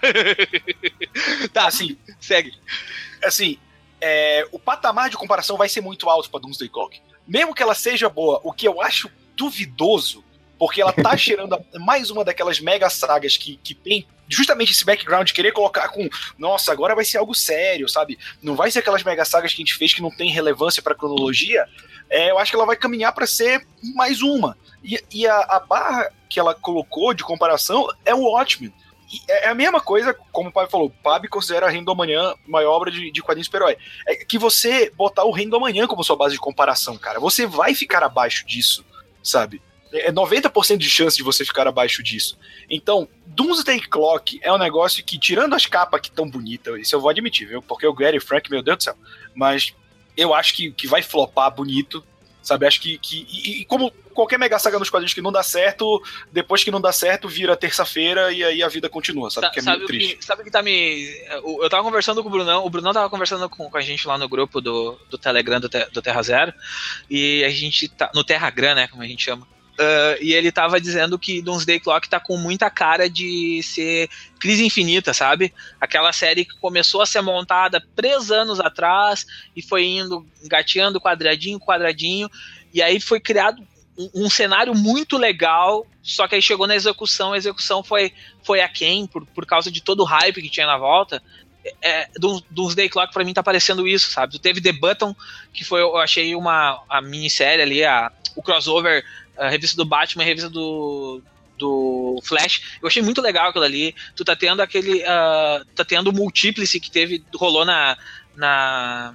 [1.52, 2.54] tá, Assim, segue.
[3.24, 3.58] assim,
[4.00, 7.00] é, o patamar de comparação vai ser muito alto pra Doomsday Clock.
[7.26, 10.24] Mesmo que ela seja boa, o que eu acho duvidoso,
[10.60, 14.84] porque ela tá cheirando a- mais uma daquelas mega sagas que, que tem justamente esse
[14.84, 16.06] background de querer colocar com,
[16.38, 18.18] nossa, agora vai ser algo sério, sabe?
[18.42, 20.94] Não vai ser aquelas mega sagas que a gente fez que não tem relevância pra
[20.94, 21.66] cronologia.
[22.10, 24.54] É, eu acho que ela vai caminhar pra ser mais uma.
[24.84, 28.72] E, e a, a barra que ela colocou de comparação é o Watchmen.
[29.10, 31.92] E é a mesma coisa, como o Pab falou, o Pab considera a Reino do
[31.92, 33.76] Amanhã maior obra de, de quadrinhos super-herói.
[34.06, 37.46] É que você botar o Reino do Amanhã como sua base de comparação, cara, você
[37.46, 38.84] vai ficar abaixo disso,
[39.22, 39.60] sabe?
[39.92, 42.38] É 90% de chance de você ficar abaixo disso.
[42.68, 47.00] Então, Doomsday Clock é um negócio que, tirando as capas que tão bonitas, isso eu
[47.00, 47.60] vou admitir, viu?
[47.62, 48.96] Porque o Gary Frank, meu Deus do céu.
[49.34, 49.74] Mas
[50.16, 52.04] eu acho que, que vai flopar bonito,
[52.42, 52.66] sabe?
[52.66, 52.98] Acho que.
[52.98, 56.70] que e, e como qualquer mega saga nos quadrinhos que não dá certo, depois que
[56.70, 59.46] não dá certo, vira terça-feira e aí a vida continua, sabe?
[59.46, 60.16] Sa- que é sabe, triste.
[60.16, 61.06] que, sabe que tá me.
[61.60, 64.18] Eu tava conversando com o Brunão, o Brunão tava conversando com, com a gente lá
[64.18, 66.52] no grupo do, do Telegram do, Te- do Terra Zero,
[67.08, 68.10] e a gente tá.
[68.14, 68.86] No Terragram, né?
[68.88, 69.46] Como a gente chama.
[69.82, 74.62] Ah, e ele tava dizendo que Doomsday Clock tá com muita cara de ser Crise
[74.62, 75.54] Infinita, sabe?
[75.80, 79.24] Aquela série que começou a ser montada três anos atrás
[79.56, 82.28] e foi indo gateando quadradinho, quadradinho,
[82.74, 83.66] e aí foi criado
[83.96, 88.12] um, um cenário muito legal, só que aí chegou na execução, a execução foi,
[88.44, 91.22] foi aquém por, por causa de todo o hype que tinha na volta.
[91.80, 94.38] É, Doom- Doomsday Clock pra mim tá parecendo isso, sabe?
[94.38, 95.16] Teve The Button,
[95.54, 99.04] que foi, eu achei uma a minissérie ali, a, o crossover,
[99.36, 101.22] a revista do Batman, a revista do,
[101.58, 102.78] do Flash.
[102.82, 103.94] Eu achei muito legal aquilo ali.
[104.16, 105.04] Tu tá tendo aquele.
[105.04, 107.24] ah, tá tendo o Multiplice que teve.
[107.34, 107.96] rolou na.
[108.34, 109.14] na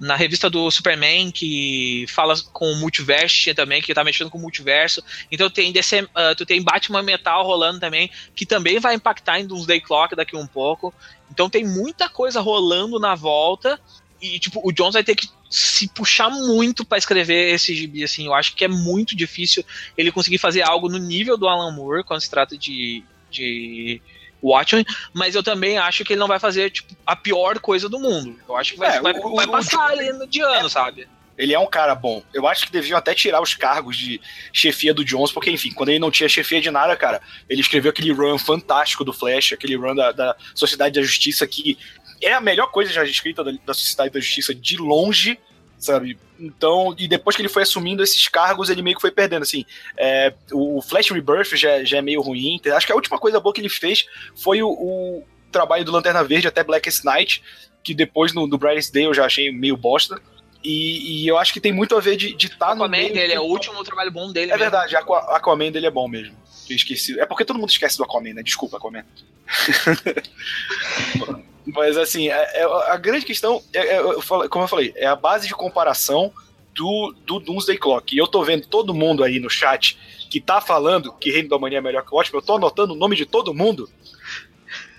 [0.00, 4.40] na revista do Superman, que fala com o multiverso também, que tá mexendo com o
[4.40, 5.02] multiverso.
[5.30, 9.46] Então tem DC, ah, tu tem Batman Metal rolando também, que também vai impactar em
[9.46, 10.92] Doomsday Clock daqui um pouco.
[11.30, 13.80] Então tem muita coisa rolando na volta.
[14.24, 18.26] E, tipo, o Jones vai ter que se puxar muito pra escrever esse gibi, assim.
[18.26, 19.64] Eu acho que é muito difícil
[19.98, 24.00] ele conseguir fazer algo no nível do Alan Moore quando se trata de, de
[24.42, 27.98] Watchmen, mas eu também acho que ele não vai fazer, tipo, a pior coisa do
[27.98, 28.38] mundo.
[28.48, 31.06] Eu acho que vai, É, vai, o- vai o- passar ali no- de ano, sabe?
[31.36, 32.22] Ele é um cara bom.
[32.32, 34.20] Eu acho que deviam até tirar os cargos de
[34.52, 37.90] chefia do Jones, porque, enfim, quando ele não tinha chefia de nada, cara, ele escreveu
[37.90, 41.76] aquele run fantástico do Flash, aquele run da, da Sociedade da Justiça, que
[42.24, 45.38] é a melhor coisa já escrita da, da Sociedade da Justiça de longe,
[45.78, 46.18] sabe?
[46.38, 49.64] Então, e depois que ele foi assumindo esses cargos, ele meio que foi perdendo, assim.
[49.96, 52.60] É, o Flash Rebirth já, já é meio ruim.
[52.74, 56.24] Acho que a última coisa boa que ele fez foi o, o trabalho do Lanterna
[56.24, 57.42] Verde até Blackest Night,
[57.84, 60.20] que depois no, do Brightest Day eu já achei meio bosta.
[60.62, 63.32] E, e eu acho que tem muito a ver de estar O no Aquaman dele
[63.34, 64.46] é o que- último trabalho bom dele.
[64.50, 64.70] É mesmo.
[64.70, 66.34] verdade, Aqua, Aquaman dele é bom mesmo.
[66.68, 67.20] Eu esqueci.
[67.20, 68.42] É porque todo mundo esquece do Aquaman, né?
[68.42, 69.04] Desculpa, Aquaman.
[71.66, 75.06] Mas assim, é- é- a grande questão, é, é- eu falo- como eu falei, é
[75.06, 76.32] a base de comparação
[76.74, 78.14] do, do Doomsday Clock.
[78.14, 79.98] E eu tô vendo todo mundo aí no chat
[80.28, 82.92] que tá falando que Reino da Manhã é melhor que o Ótimo, eu tô anotando
[82.92, 83.88] o nome de todo mundo.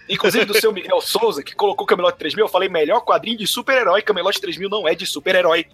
[0.07, 4.01] Inclusive do seu Miguel Souza, que colocou Camelote 3000, eu falei melhor quadrinho de super-herói,
[4.01, 5.65] Camelote 3000 não é de super-herói.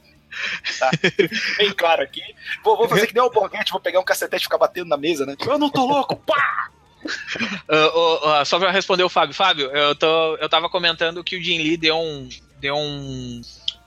[0.80, 0.90] Tá?
[1.58, 2.22] Bem claro aqui.
[2.64, 4.96] Vou, vou fazer que nem o Borghetti, vou pegar um cacetete e ficar batendo na
[4.98, 5.36] mesa, né?
[5.46, 6.70] Eu não tô louco, pá!
[7.70, 9.34] Ah, ah, só pra responder o Fábio.
[9.34, 13.42] Fábio, eu, tô, eu tava comentando que o Jim Lee deu, um, deu um,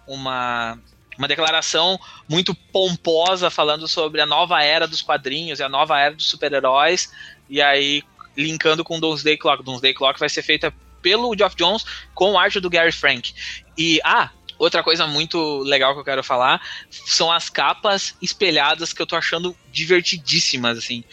[0.07, 0.79] uma,
[1.19, 1.99] uma declaração
[2.29, 7.13] muito pomposa falando sobre a nova era dos quadrinhos e a nova era dos super-heróis.
[7.49, 8.03] E aí,
[8.37, 9.63] linkando com Doomsday Clock.
[9.63, 10.73] Doomsday Clock vai ser feita
[11.03, 13.35] pelo Geoff Jones com arte do Gary Frank.
[13.77, 14.31] E, ah,
[14.65, 19.17] outra coisa muito legal que eu quero falar são as capas espelhadas que eu tô
[19.17, 21.05] achando divertidíssimas, assim.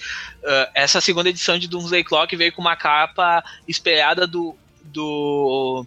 [0.42, 5.86] Uh, essa segunda edição de Doomsday Clock veio com uma capa espelhada do do,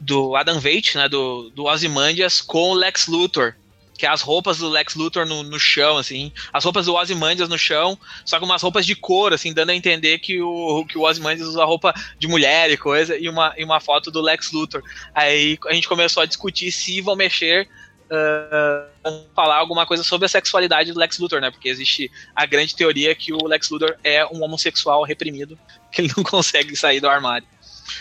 [0.00, 3.54] do Adam Veidt, né, do, do Ozymandias com o Lex Luthor,
[3.98, 7.48] que é as roupas do Lex Luthor no, no chão, assim, as roupas do Ozymandias
[7.48, 10.96] no chão, só com umas roupas de cor, assim, dando a entender que o, que
[10.96, 14.52] o Ozymandias usa roupa de mulher e coisa, e uma, e uma foto do Lex
[14.52, 14.84] Luthor.
[15.12, 17.68] Aí a gente começou a discutir se vão mexer
[18.08, 21.50] uh, falar alguma coisa sobre a sexualidade do Lex Luthor, né?
[21.50, 25.58] Porque existe a grande teoria que o Lex Luthor é um homossexual reprimido,
[25.90, 27.46] que ele não consegue sair do armário.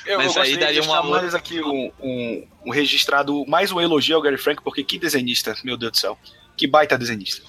[0.05, 4.15] Eu, Mas eu aí daria uma mais aqui um, um, um registrado, mais um elogio
[4.15, 6.17] ao Gary Frank, porque que desenhista, meu Deus do céu.
[6.55, 7.43] Que baita desenhista.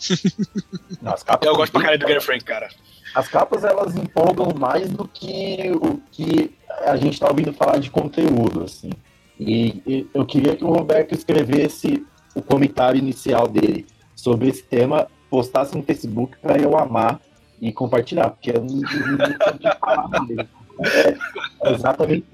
[1.24, 2.68] Capas eu gosto pra caralho do Gary Frank, cara.
[3.14, 7.90] As capas elas empolgam mais do que o que a gente tá ouvindo falar de
[7.90, 8.90] conteúdo, assim.
[9.38, 15.08] E, e eu queria que o Roberto escrevesse o comentário inicial dele sobre esse tema,
[15.28, 17.20] postasse no Facebook para eu amar
[17.60, 20.48] e compartilhar, porque eu não, não, falar mais.
[20.82, 22.24] É, exatamente,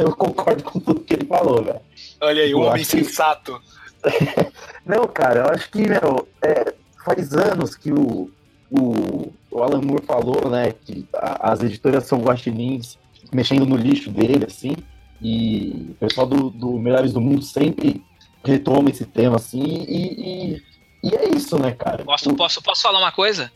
[0.00, 1.80] eu concordo com tudo que ele falou, velho.
[2.20, 3.60] Olha aí, o homem sensato.
[4.84, 6.72] Não, cara, eu acho que, meu, é,
[7.04, 8.30] faz anos que o,
[8.70, 12.98] o, o Alan Moore falou, né, que a, as editoras são guaxinins
[13.32, 14.74] mexendo no lixo dele, assim,
[15.20, 18.02] e o pessoal do, do Melhores do Mundo sempre
[18.44, 20.62] retoma esse tema, assim, e, e,
[21.04, 22.04] e é isso, né, cara?
[22.04, 23.52] Posso, o, posso, posso falar uma coisa?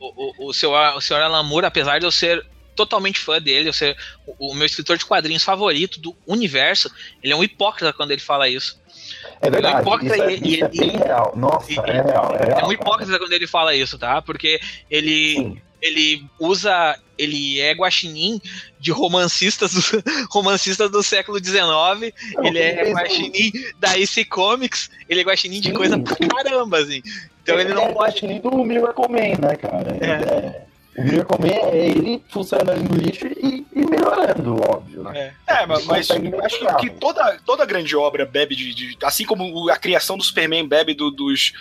[0.00, 3.68] O, o, o, senhor, o senhor Alan Moore, apesar de eu ser totalmente fã dele,
[3.68, 6.90] eu ser o, o meu escritor de quadrinhos favorito do universo,
[7.22, 8.80] ele é um hipócrita quando ele fala isso.
[9.40, 9.74] É verdade.
[9.74, 11.32] É um hipócrita isso é, isso e, é bem real.
[11.36, 12.60] Nossa, é real, é real.
[12.60, 14.22] É um hipócrita quando ele fala isso, tá?
[14.22, 14.58] Porque
[14.90, 15.62] ele, Sim.
[15.80, 16.98] Ele usa.
[17.18, 18.40] Ele é guaxinim
[18.78, 22.14] de romancistas do, romancistas do século XIX.
[22.42, 24.90] ele é guaxinim da IC Comics.
[25.06, 27.02] Ele é guaxinim de coisa pra caramba, assim.
[27.42, 27.98] Então ele, ele não é pode.
[27.98, 29.98] guaxinim do Miracle Man, né, cara?
[30.00, 30.06] É.
[30.06, 35.32] é o Miracle Man é ele funcionando no lixo e, e melhorando, óbvio, né?
[35.46, 39.70] É, é mas, mas acho que toda, toda grande obra bebe de, de, Assim como
[39.70, 41.52] a criação do Superman bebe do, dos.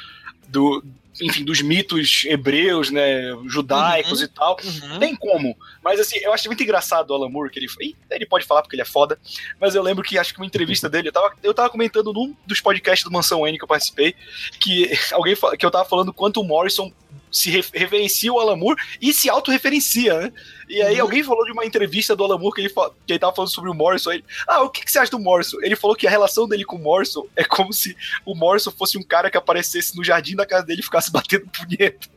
[0.49, 0.83] Do,
[1.21, 4.57] enfim, dos mitos hebreus, né, judaicos uhum, e tal.
[4.63, 4.99] Uhum.
[4.99, 5.55] Tem como.
[5.83, 7.67] Mas assim, eu acho muito engraçado o Alan Moore, que ele,
[8.09, 9.19] ele pode falar porque ele é foda,
[9.59, 12.35] mas eu lembro que acho que uma entrevista dele, eu tava, eu tava comentando num
[12.45, 14.15] dos podcasts do Mansão N que eu participei,
[14.59, 16.91] que alguém que eu tava falando quanto o Morrison
[17.31, 20.33] se referencia o Alan Moore e se autorreferencia, né?
[20.67, 21.01] E aí uhum.
[21.01, 23.69] alguém falou de uma entrevista do Alan Moore que ele, que ele tava falando sobre
[23.69, 24.11] o Morrison.
[24.11, 25.57] Aí, ah, o que, que, você acha do Morrison?
[25.61, 28.97] Ele falou que a relação dele com o Morrison é como se o Morrison fosse
[28.97, 32.07] um cara que aparecesse no jardim da casa dele e ficasse batendo punheta.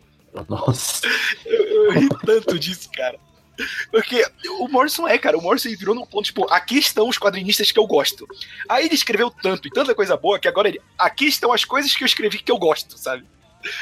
[0.49, 1.07] Nossa.
[1.45, 3.19] Eu, eu ri tanto disso, cara.
[3.91, 4.25] Porque
[4.61, 7.79] o Morrison é, cara, o Morrison virou num ponto, tipo, aqui estão os quadrinistas que
[7.79, 8.27] eu gosto.
[8.69, 11.95] Aí ele escreveu tanto e tanta coisa boa que agora ele, aqui estão as coisas
[11.95, 13.25] que eu escrevi que eu gosto, sabe?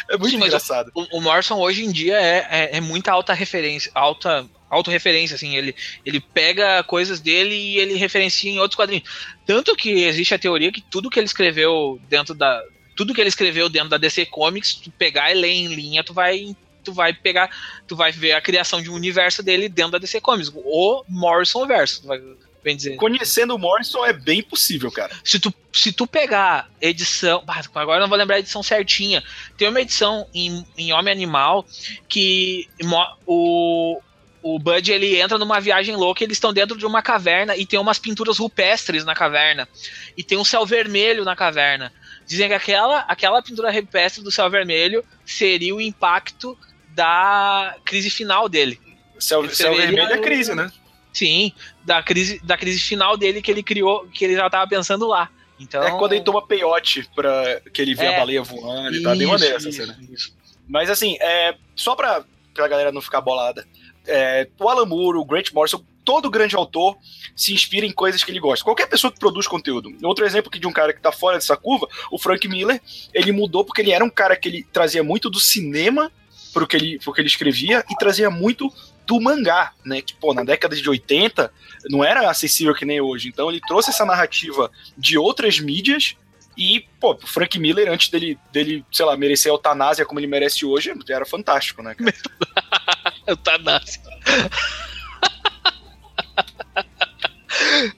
[0.09, 0.91] É muito Sim, engraçado.
[0.95, 5.57] O, o, Morrison hoje em dia é, é, é muita alta referência, alta autorreferência, assim,
[5.57, 5.75] ele,
[6.07, 9.05] ele pega coisas dele e ele referencia em outros quadrinhos.
[9.45, 12.63] Tanto que existe a teoria que tudo que ele escreveu dentro da.
[12.97, 16.15] Tudo que ele escreveu dentro da DC Comics, tu pegar e ler em linha, tu
[16.15, 16.55] vai.
[16.85, 17.51] Tu vai pegar.
[17.87, 20.53] Tu vai ver a criação de um universo dele dentro da DC Comics.
[20.55, 22.03] O Morrison verso.
[22.03, 22.21] Tu vai,
[22.63, 22.97] bem.
[22.97, 25.15] Conhecendo o Morrison é bem possível, cara.
[25.25, 27.43] Se tu, se tu pegar edição.
[27.75, 29.23] Agora eu não vou lembrar a edição certinha.
[29.57, 31.67] Tem uma edição em, em Homem Animal
[32.09, 32.69] que
[33.27, 34.01] o,
[34.43, 37.79] o Bud ele entra numa viagem louca, eles estão dentro de uma caverna e tem
[37.79, 39.69] umas pinturas rupestres na caverna.
[40.17, 41.93] E tem um céu vermelho na caverna.
[42.27, 46.57] Dizem que aquela, aquela pintura rupestre do céu vermelho seria o impacto
[46.91, 48.81] da crise final dele.
[49.19, 50.71] Céu, céu vermelho é crise, né?
[51.13, 51.53] Sim,
[51.85, 55.31] da crise, da crise final dele que ele criou, que ele já tava pensando lá.
[55.59, 55.83] Então...
[55.83, 59.27] É quando ele toma peiote pra que ele vê é, a baleia voando e bem
[59.27, 59.99] maneiro essa cena.
[60.11, 60.35] Isso.
[60.67, 63.67] Mas assim, é, só pra, pra galera não ficar bolada,
[64.07, 66.97] é, o Alan Moore, o Grant Morrison, todo grande autor
[67.37, 68.65] se inspira em coisas que ele gosta.
[68.65, 69.95] Qualquer pessoa que produz conteúdo.
[70.03, 72.81] Outro exemplo aqui de um cara que tá fora dessa curva, o Frank Miller,
[73.13, 76.11] ele mudou porque ele era um cara que ele trazia muito do cinema
[76.53, 78.73] pro que ele, pro que ele escrevia e trazia muito
[79.11, 80.01] do mangá, né?
[80.01, 81.53] Que, pô, na década de 80
[81.91, 83.27] não era acessível que nem hoje.
[83.27, 86.15] Então ele trouxe essa narrativa de outras mídias
[86.57, 90.29] e, pô, o Frank Miller, antes dele, dele, sei lá, merecer a eutanásia como ele
[90.29, 91.97] merece hoje, era fantástico, né?
[93.27, 94.01] eutanásia.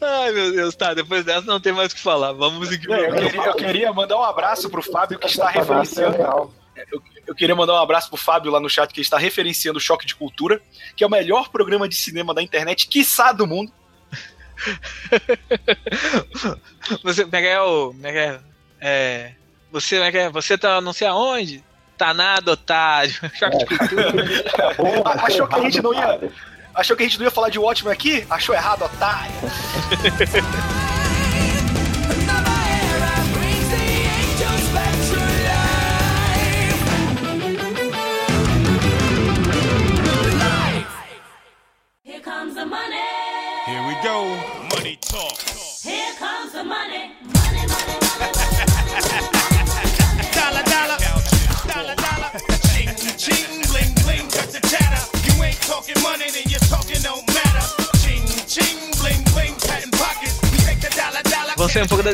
[0.01, 0.94] Ai, meu Deus, tá.
[0.94, 2.33] Depois dessa não tem mais o que falar.
[2.33, 2.88] Vamos seguir.
[2.88, 6.17] Eu, queria, eu queria mandar um abraço pro Fábio que está referenciando.
[6.17, 6.50] Eu,
[7.27, 10.06] eu, queria mandar um abraço pro Fábio lá no chat, que está referenciando o Choque
[10.06, 10.60] de Cultura,
[10.96, 13.73] que é o melhor programa de cinema da internet, quiçá do mundo.
[17.02, 17.94] você pega o.
[18.02, 18.38] É,
[18.81, 19.33] é,
[19.70, 21.64] você, é, você tá não sei aonde?
[21.96, 23.14] Tá nada, otário.
[23.35, 24.12] Choque de cultura.
[25.23, 26.20] Achou que a gente não ia.
[26.75, 28.27] Achou que a gente não ia falar de Watchmen aqui?
[28.31, 29.35] Achou errado, otário.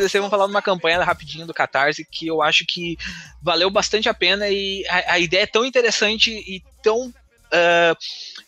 [0.09, 2.97] DC, vamos falar de uma campanha rapidinho do Catarse que eu acho que
[3.43, 7.13] valeu bastante a pena e a, a ideia é tão interessante e tão
[7.51, 7.97] Uh,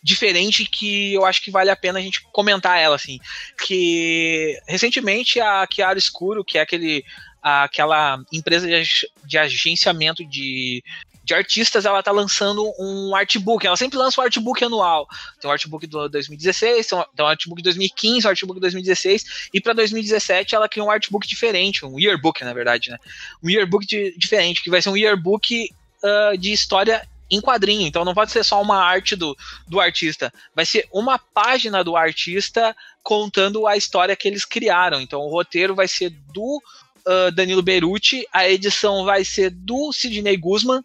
[0.02, 3.18] diferente que eu acho que vale a pena a gente comentar ela, assim.
[3.64, 7.02] Que recentemente a Chiara Escuro, que é aquele,
[7.42, 10.84] aquela empresa de, de agenciamento de
[11.30, 13.64] de artistas, ela tá lançando um artbook.
[13.64, 15.06] Ela sempre lança um artbook anual.
[15.40, 19.60] Tem um artbook do 2016, tem um artbook de 2015, um artbook de 2016, e
[19.60, 22.98] para 2017 ela criou um artbook diferente, um yearbook, na verdade, né?
[23.42, 25.70] Um yearbook de, diferente, que vai ser um yearbook
[26.02, 27.86] uh, de história em quadrinho.
[27.86, 29.36] Então não pode ser só uma arte do,
[29.68, 32.74] do artista, vai ser uma página do artista
[33.04, 35.00] contando a história que eles criaram.
[35.00, 36.60] Então o roteiro vai ser do
[37.06, 40.82] uh, Danilo Beruti, a edição vai ser do Sidney Guzman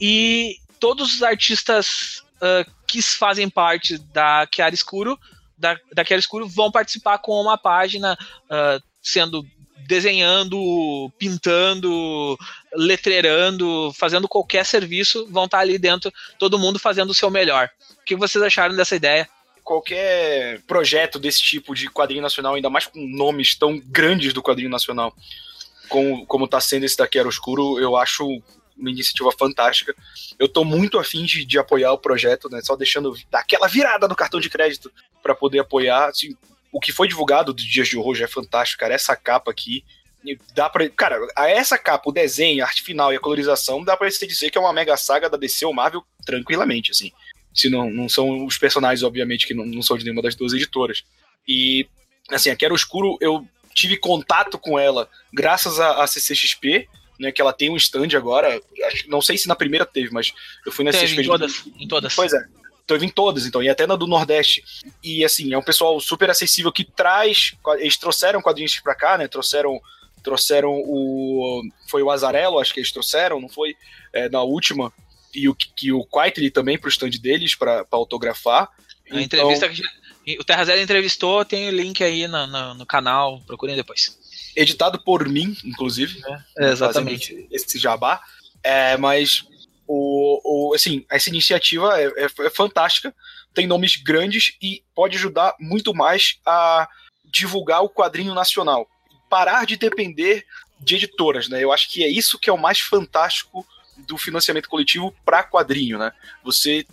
[0.00, 5.18] e todos os artistas uh, que fazem parte da Chiara Escuro,
[5.56, 9.46] da, da Chiara Escuro vão participar com uma página uh, sendo
[9.86, 12.38] desenhando, pintando,
[12.74, 17.68] letreirando, fazendo qualquer serviço, vão estar ali dentro, todo mundo fazendo o seu melhor.
[18.00, 19.28] O que vocês acharam dessa ideia?
[19.64, 24.68] Qualquer projeto desse tipo de quadrinho nacional, ainda mais com nomes tão grandes do quadrinho
[24.68, 25.16] nacional,
[25.88, 27.28] como, como tá sendo esse daqui Era
[27.80, 28.42] eu acho
[28.76, 29.94] uma iniciativa fantástica.
[30.38, 32.60] Eu tô muito afim de, de apoiar o projeto, né?
[32.62, 34.92] Só deixando aquela virada no cartão de crédito
[35.22, 36.08] para poder apoiar.
[36.08, 36.36] Assim,
[36.72, 38.94] o que foi divulgado dos dias de hoje é fantástico, cara.
[38.94, 39.84] Essa capa aqui.
[40.54, 40.88] Dá pra.
[40.88, 44.50] Cara, essa capa, o desenho, a arte final e a colorização, dá pra você dizer
[44.50, 47.12] que é uma mega saga da DC ou Marvel tranquilamente, assim
[47.54, 50.52] se não, não são os personagens, obviamente, que não, não são de nenhuma das duas
[50.52, 51.04] editoras.
[51.46, 51.86] E,
[52.28, 56.88] assim, a Quero Escuro, eu tive contato com ela graças a CCXP,
[57.18, 58.60] né, que ela tem um stand agora,
[59.06, 60.32] não sei se na primeira teve, mas
[60.66, 61.22] eu fui na teve, CCXP.
[61.22, 62.14] Em todas, em todas.
[62.14, 62.44] Pois é.
[62.86, 64.62] Teve em todas, então, e até na do Nordeste.
[65.02, 69.28] E, assim, é um pessoal super acessível que traz, eles trouxeram quadrinhos pra cá, né,
[69.28, 69.80] trouxeram
[70.24, 71.62] trouxeram o.
[71.86, 73.76] Foi o Azarelo, acho que eles trouxeram, não foi?
[74.12, 74.92] É, na última
[75.34, 78.68] e o, que o Quietly também para o stand deles para autografar.
[79.10, 79.50] A então...
[79.50, 83.76] entrevista que o Terra Zero entrevistou, tem o link aí no, no, no canal, procurem
[83.76, 84.18] depois.
[84.56, 86.20] Editado por mim, inclusive.
[86.58, 87.46] É, exatamente.
[87.50, 88.20] Esse jabá.
[88.62, 89.44] É, mas
[89.86, 93.14] o, o, assim, essa iniciativa é, é, é, fantástica,
[93.52, 96.88] tem nomes grandes e pode ajudar muito mais a
[97.24, 98.88] divulgar o quadrinho nacional.
[99.28, 100.46] Parar de depender
[100.80, 101.62] de editoras, né?
[101.62, 103.66] Eu acho que é isso que é o mais fantástico
[103.96, 106.12] do financiamento coletivo para quadrinho, né?
[106.42, 106.86] Você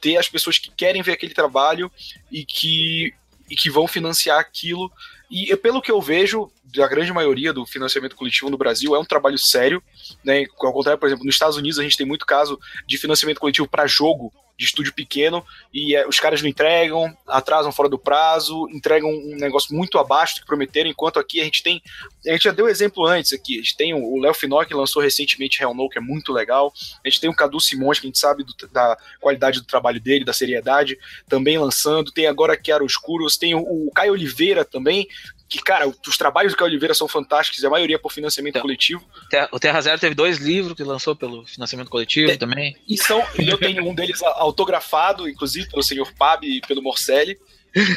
[0.00, 1.90] ter as pessoas que querem ver aquele trabalho
[2.30, 3.14] e que,
[3.50, 4.92] e que vão financiar aquilo.
[5.30, 9.04] E pelo que eu vejo, da grande maioria do financiamento coletivo no Brasil é um
[9.04, 9.82] trabalho sério,
[10.22, 10.44] né?
[10.60, 13.68] Ao contrário, por exemplo, nos Estados Unidos a gente tem muito caso de financiamento coletivo
[13.68, 18.68] para jogo de estúdio pequeno e é, os caras não entregam, atrasam fora do prazo,
[18.70, 21.82] entregam um negócio muito abaixo do que prometeram, enquanto aqui a gente tem,
[22.26, 25.02] a gente já deu exemplo antes aqui, a gente tem o Léo Finocchi que lançou
[25.02, 26.72] recentemente Hell No, que é muito legal,
[27.04, 30.00] a gente tem o Cadu Simões, que a gente sabe do, da qualidade do trabalho
[30.00, 30.98] dele, da seriedade,
[31.28, 35.06] também lançando, tem agora Quero Escuros, tem o, o Caio Oliveira também,
[35.48, 39.04] que, cara, os trabalhos do Caio Oliveira são fantásticos, a maioria por financiamento então, coletivo.
[39.52, 42.76] O Terra Zero teve dois livros que lançou pelo financiamento coletivo é, também.
[42.88, 47.38] E são, eu tenho um deles autografado, inclusive, pelo senhor Pab e pelo Morcelli.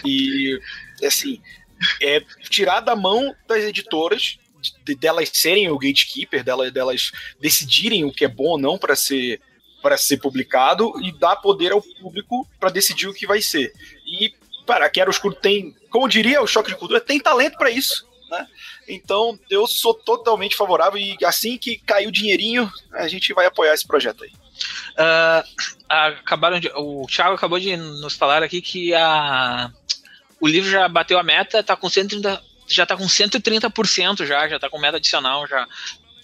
[0.05, 0.59] E,
[1.03, 1.41] assim,
[2.01, 4.37] é tirar da mão das editoras,
[4.83, 8.95] de, delas serem o gatekeeper, delas, delas decidirem o que é bom ou não para
[8.95, 9.41] ser
[9.81, 13.71] para ser publicado e dar poder ao público para decidir o que vai ser.
[14.05, 14.28] E
[14.69, 18.07] para Quero Escuro tem, como diria o Choque de Cultura, tem talento para isso.
[18.29, 18.45] Né?
[18.87, 23.73] Então eu sou totalmente favorável e assim que cair o dinheirinho, a gente vai apoiar
[23.73, 24.29] esse projeto aí.
[24.29, 29.71] Uh, acabaram de, o Thiago acabou de nos falar aqui que a,
[30.39, 34.59] o livro já bateu a meta, tá com 130, já está com 130% já, já
[34.59, 35.67] tá com meta adicional já.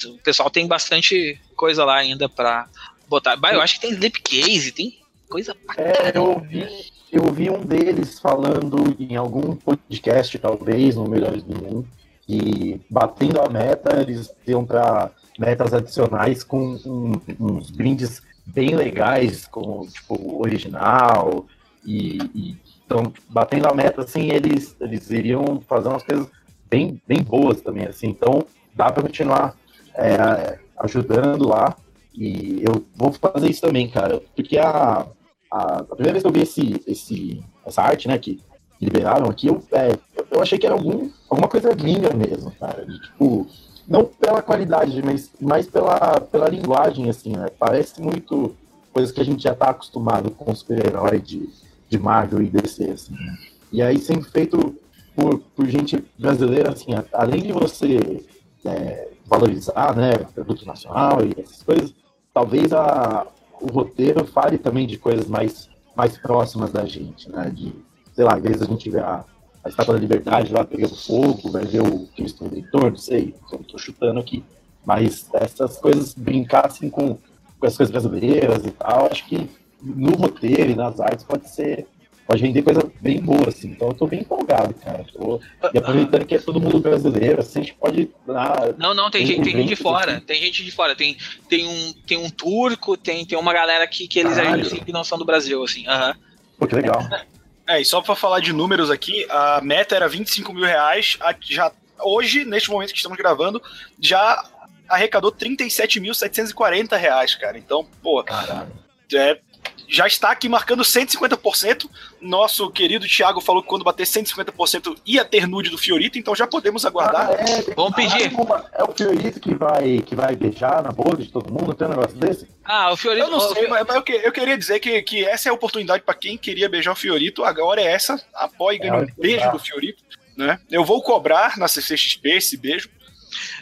[0.05, 2.69] O pessoal tem bastante coisa lá ainda para
[3.07, 3.37] botar.
[3.37, 8.19] Bah, eu acho que tem slipcase, tem coisa É, eu ouvi eu vi um deles
[8.19, 11.87] falando em algum podcast, talvez, no Melhores do Mundo,
[12.21, 19.47] que batendo a meta, eles iam para metas adicionais com um, uns brindes bem legais,
[19.47, 21.45] como tipo original
[21.85, 26.27] e, e então batendo a meta assim eles eles iriam fazer umas coisas
[26.69, 29.55] bem bem boas também assim então dá para continuar
[29.95, 31.75] é, ajudando lá
[32.13, 35.07] e eu vou fazer isso também cara porque a
[35.51, 38.39] a, a, primeira vez que eu vi esse, esse, essa arte, né, que,
[38.79, 39.97] liberaram aqui, eu, é,
[40.31, 42.85] eu achei que era algum, alguma coisa gringa mesmo, cara.
[42.85, 43.47] De, tipo,
[43.87, 47.47] não pela qualidade, mas mais pela, pela linguagem, assim, né?
[47.57, 48.55] Parece muito
[48.93, 51.49] coisas que a gente já tá acostumado com super-herói de,
[51.89, 53.37] de Marvel e DC, assim, né?
[53.71, 54.75] E aí sempre feito
[55.15, 58.25] por, por gente brasileira, assim, além de você
[58.63, 61.93] é, valorizar, né, produto nacional e essas coisas,
[62.33, 63.27] talvez a,
[63.61, 67.73] o roteiro fale também de coisas mais, mais próximas da gente, né, de,
[68.13, 69.23] sei lá, às vezes a gente vê a,
[69.63, 73.79] a Estátua da Liberdade lá pegando fogo, vai ver o Cristo Redentor, não sei, estou
[73.79, 74.43] chutando aqui,
[74.85, 77.17] mas essas coisas brincassem com,
[77.59, 79.49] com as coisas brasileiras e tal, acho que
[79.81, 81.87] no roteiro e nas artes pode ser
[82.27, 83.69] pode render coisa bem boa, assim.
[83.69, 85.05] Então eu tô bem empolgado, cara.
[85.13, 85.39] Tô...
[85.73, 88.09] E aproveitando que é todo mundo brasileiro, assim, a gente pode.
[88.29, 90.17] Ah, não, não, tem, gente, tem gente de fora.
[90.17, 90.25] Assim.
[90.25, 90.95] Tem gente de fora.
[90.95, 91.17] Tem,
[91.47, 95.03] tem, um, tem um turco, tem, tem uma galera que, que eles assim, que não
[95.03, 95.87] são do Brasil, assim.
[95.87, 96.13] Uhum.
[96.57, 96.99] Pô, que legal.
[97.67, 101.17] É, e só pra falar de números aqui, a meta era 25 mil reais.
[101.41, 103.59] Já, hoje, neste momento que estamos gravando,
[103.99, 104.47] já
[104.87, 107.57] arrecadou 37.740 reais, cara.
[107.57, 108.71] Então, pô, Caralho.
[109.13, 109.39] é
[109.87, 111.89] já está aqui marcando 150%.
[112.21, 116.47] Nosso querido Thiago falou que quando bater 150% ia ter nude do Fiorito, então já
[116.47, 117.29] podemos aguardar.
[117.29, 118.31] Ah, é, Vamos pedir.
[118.73, 121.91] É o Fiorito que vai, que vai beijar na boca de todo mundo, tem um
[121.91, 122.47] negócio desse?
[122.63, 123.25] Ah, o Fiorito.
[123.25, 125.53] Eu não sei, mas, mas eu, que, eu, queria dizer que, que essa é a
[125.53, 127.43] oportunidade para quem queria beijar o Fiorito.
[127.43, 128.21] Agora é essa.
[128.33, 130.03] Apoie e ganhe é, um beijo do Fiorito.
[130.35, 130.59] Né?
[130.69, 132.89] Eu vou cobrar na CCXP esse beijo.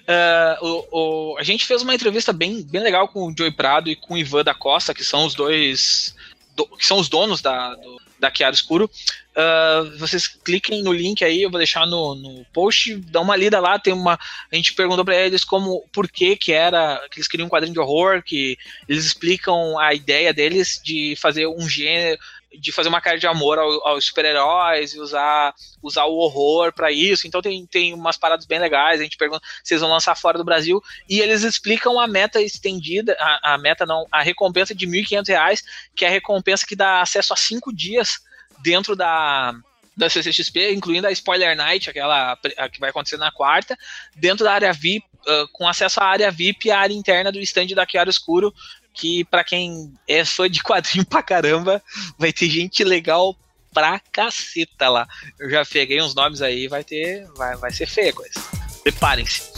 [0.02, 3.90] Uh, o, o, a gente fez uma entrevista bem, bem legal com o Joey Prado
[3.90, 6.16] e com o Ivan da Costa, que são os dois.
[6.56, 8.90] Do, que são os donos da, do, da Chiaro Escuro.
[9.36, 13.60] Uh, vocês cliquem no link aí, eu vou deixar no, no post, dá uma lida
[13.60, 14.20] lá, tem uma.
[14.52, 17.02] A gente perguntou para eles como por que, que era.
[17.10, 18.58] que eles queriam um quadrinho de horror, que
[18.88, 22.20] eles explicam a ideia deles de fazer um gênero
[22.60, 26.92] de fazer uma cara de amor ao, aos super-heróis e usar, usar o horror para
[26.92, 27.28] isso.
[27.28, 29.00] Então tem, tem umas paradas bem legais.
[29.00, 32.42] A gente pergunta se eles vão lançar fora do Brasil e eles explicam a meta
[32.42, 35.64] estendida, a, a meta não, a recompensa de R$ 1.500,
[35.96, 38.20] que é a recompensa que dá acesso a cinco dias
[38.62, 39.54] dentro da
[39.96, 42.36] da CCXP, incluindo a Spoiler Night, aquela
[42.72, 43.78] que vai acontecer na quarta,
[44.16, 47.40] dentro da área VIP, uh, com acesso à área VIP e à área interna do
[47.40, 48.54] stand da Chiaro Escuro,
[48.94, 51.82] que para quem é fã de quadrinho pra caramba,
[52.18, 53.36] vai ter gente legal
[53.74, 55.08] pra caceta lá.
[55.40, 57.28] Eu já peguei uns nomes aí, vai ter.
[57.36, 58.40] Vai, vai ser feia coisa.
[58.84, 59.53] Preparem-se.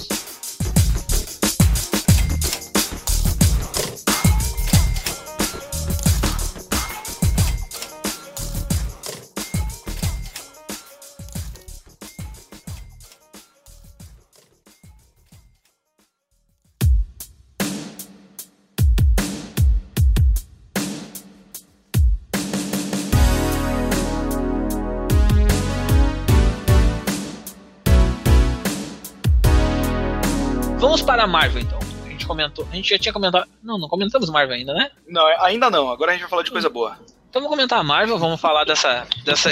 [31.26, 31.80] Para a Marvel, então.
[32.05, 32.67] A gente comentou.
[32.71, 33.49] A gente já tinha comentado.
[33.61, 34.91] Não, não comentamos Marvel ainda, né?
[35.07, 35.89] Não, ainda não.
[35.89, 36.97] Agora a gente vai falar de coisa boa.
[37.30, 39.49] Então vamos comentar a Marvel, vamos falar dessa, dessa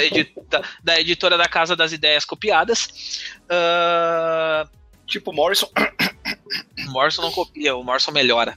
[0.48, 3.26] da, da, editora da Casa das Ideias Copiadas.
[3.44, 4.66] Uh...
[5.06, 5.68] Tipo Morrison.
[6.86, 8.56] O Morrison não copia, o Morrison melhora.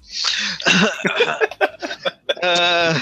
[2.37, 2.97] uh...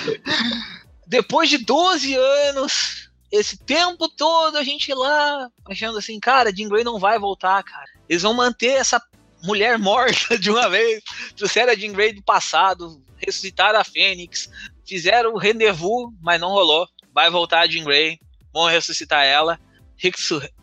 [1.05, 6.83] Depois de 12 anos, esse tempo todo a gente lá achando assim, cara, Jean Grey
[6.83, 7.85] não vai voltar, cara.
[8.09, 8.99] Eles vão manter essa
[9.45, 11.01] mulher morta de uma vez,
[11.35, 14.49] trouxeram a Jean Grey do passado, ressuscitaram a Fênix,
[14.85, 16.87] fizeram o rendezvous, mas não rolou.
[17.13, 18.19] Vai voltar a Jean Grey,
[18.53, 19.59] vão ressuscitar ela.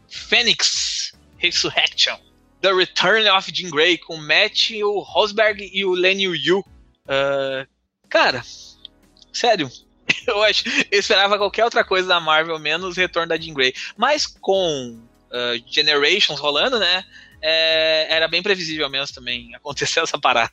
[0.09, 2.17] Fênix Resurrection.
[2.61, 6.61] The Return of Jean Grey com Matt, o Rosberg e o Lenny Yu.
[6.61, 7.67] Uh,
[8.09, 8.45] cara,
[9.33, 9.69] sério,
[10.27, 13.75] eu acho, eu esperava qualquer outra coisa da Marvel menos o retorno da Jean Grey.
[13.97, 14.97] Mas com
[15.33, 17.05] uh, Generations rolando, né?
[17.43, 20.53] É, era bem previsível mesmo também acontecer essa parada.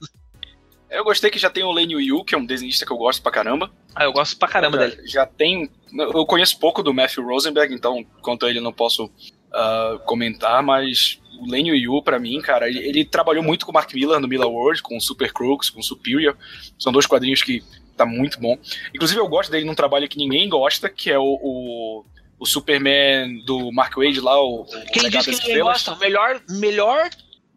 [0.90, 3.22] Eu gostei que já tem o Lenny Yu, que é um desenhista que eu gosto
[3.22, 3.72] pra caramba.
[3.96, 5.08] Ah, eu gosto pra caramba já, dele.
[5.08, 5.70] Já tem.
[5.94, 11.20] Eu conheço pouco do Matthew Rosenberg, então quanto a ele não posso uh, comentar, mas
[11.40, 14.28] o Lenny Yu, pra mim, cara, ele, ele, trabalhou muito com o Mark Miller no
[14.28, 16.36] Miller World, com Super Crooks, com Superior.
[16.80, 17.64] São dois quadrinhos que
[17.96, 18.58] tá muito bom.
[18.94, 22.06] Inclusive, eu gosto dele num trabalho que ninguém gosta, que é o, o
[22.40, 24.66] o Superman do Mark Wade lá, o.
[24.94, 25.96] Quem disse que ninguém gosta?
[25.98, 27.10] Melhor, melhor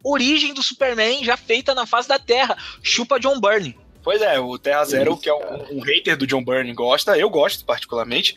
[0.05, 2.57] origem do Superman já feita na face da Terra.
[2.83, 3.79] Chupa John Byrne.
[4.03, 7.17] Pois é, o Terra Zero, Isso, que é um, um, hater do John Byrne, gosta.
[7.17, 8.37] Eu gosto, particularmente,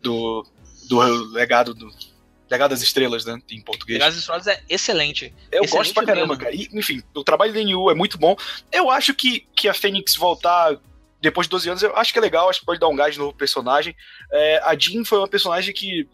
[0.00, 0.46] do,
[0.88, 1.00] do
[1.32, 1.90] legado do.
[2.50, 3.40] Legado das Estrelas, né?
[3.50, 3.98] Em português.
[3.98, 5.34] Legado das Estrelas é excelente.
[5.50, 6.42] Eu excelente gosto pra caramba, mesmo.
[6.42, 6.54] cara.
[6.54, 8.36] E, enfim, o trabalho do NU é muito bom.
[8.70, 10.78] Eu acho que, que a Fênix voltar
[11.22, 13.16] depois de 12 anos, eu acho que é legal, acho que pode dar um gás
[13.16, 13.94] no novo personagem.
[14.32, 16.08] É, a Jean foi uma personagem que,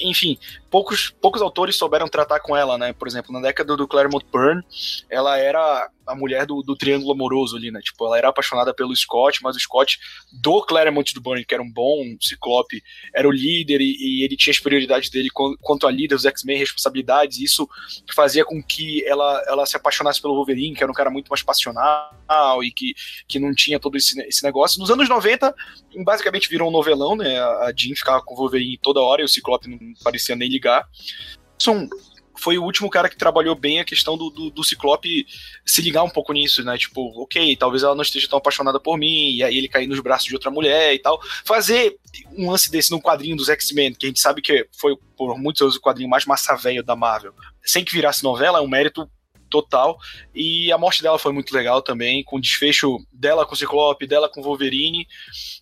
[0.00, 0.38] enfim,
[0.70, 2.92] poucos, poucos autores souberam tratar com ela, né?
[2.92, 4.62] Por exemplo, na década do Claremont Byrne,
[5.10, 7.80] ela era a mulher do, do triângulo amoroso ali, né?
[7.80, 9.98] Tipo, ela era apaixonada pelo Scott, mas o Scott
[10.32, 12.82] do Claremont do Burn, que era um bom ciclope,
[13.14, 15.28] era o líder e, e ele tinha as prioridades dele
[15.60, 17.68] quanto a líder, os X-Men, responsabilidades, e isso
[18.14, 21.42] fazia com que ela, ela se apaixonasse pelo Wolverine, que era um cara muito mais
[21.42, 22.94] passional e que,
[23.26, 24.80] que não tinha todo esse, esse negócio.
[24.80, 25.54] Nos anos 90,
[26.04, 27.38] basicamente virou um novelão, né?
[27.38, 30.86] A Jean ficava com o Wolverine toda hora e o Ciclope não parecia nem ligar.
[31.58, 31.88] São
[32.36, 35.26] foi o último cara que trabalhou bem a questão do, do, do, Ciclope
[35.64, 36.76] se ligar um pouco nisso, né?
[36.76, 40.00] Tipo, ok, talvez ela não esteja tão apaixonada por mim, e aí ele cair nos
[40.00, 41.20] braços de outra mulher e tal.
[41.44, 41.96] Fazer
[42.36, 45.62] um lance desse num quadrinho dos X-Men, que a gente sabe que foi por muitos
[45.62, 49.08] anos o quadrinho mais massa velho da Marvel, sem que virasse novela, é um mérito
[49.54, 49.98] total.
[50.34, 54.06] E a morte dela foi muito legal também, com o desfecho dela com o Ciclope,
[54.06, 55.06] dela com o Wolverine.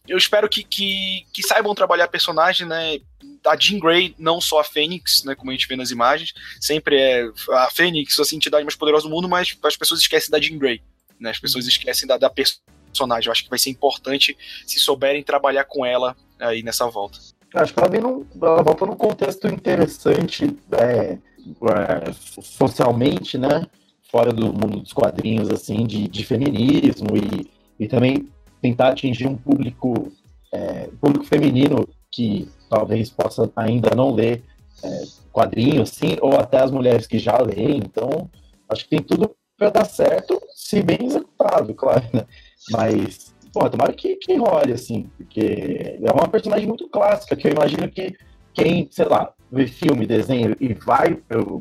[0.09, 2.99] Eu espero que, que, que saibam trabalhar personagem, né?
[3.47, 5.35] A Jean Grey, não só a Fênix, né?
[5.35, 9.15] Como a gente vê nas imagens, sempre é a Fênix, a entidade mais poderosa do
[9.15, 10.81] mundo, mas as pessoas esquecem da Jean Grey,
[11.19, 11.31] né?
[11.31, 13.27] As pessoas esquecem da, da personagem.
[13.27, 14.37] Eu acho que vai ser importante
[14.67, 17.19] se souberem trabalhar com ela aí nessa volta.
[17.55, 23.67] Acho que ela, vem num, ela volta num contexto interessante é, é, socialmente, né?
[24.13, 27.51] fora do mundo dos quadrinhos, assim, de, de feminismo e,
[27.83, 28.29] e também
[28.61, 30.13] tentar atingir um público,
[30.53, 34.43] é, público feminino que talvez possa ainda não ler
[34.83, 37.77] é, quadrinhos, sim, ou até as mulheres que já leem.
[37.77, 38.31] Então,
[38.67, 42.25] acho que tem tudo para dar certo, se bem executado, claro, né?
[42.71, 47.87] Mas, tomara que, que role, assim, porque é uma personagem muito clássica, que eu imagino
[47.91, 48.17] que
[48.55, 51.17] quem, sei lá, vê filme, desenho e vai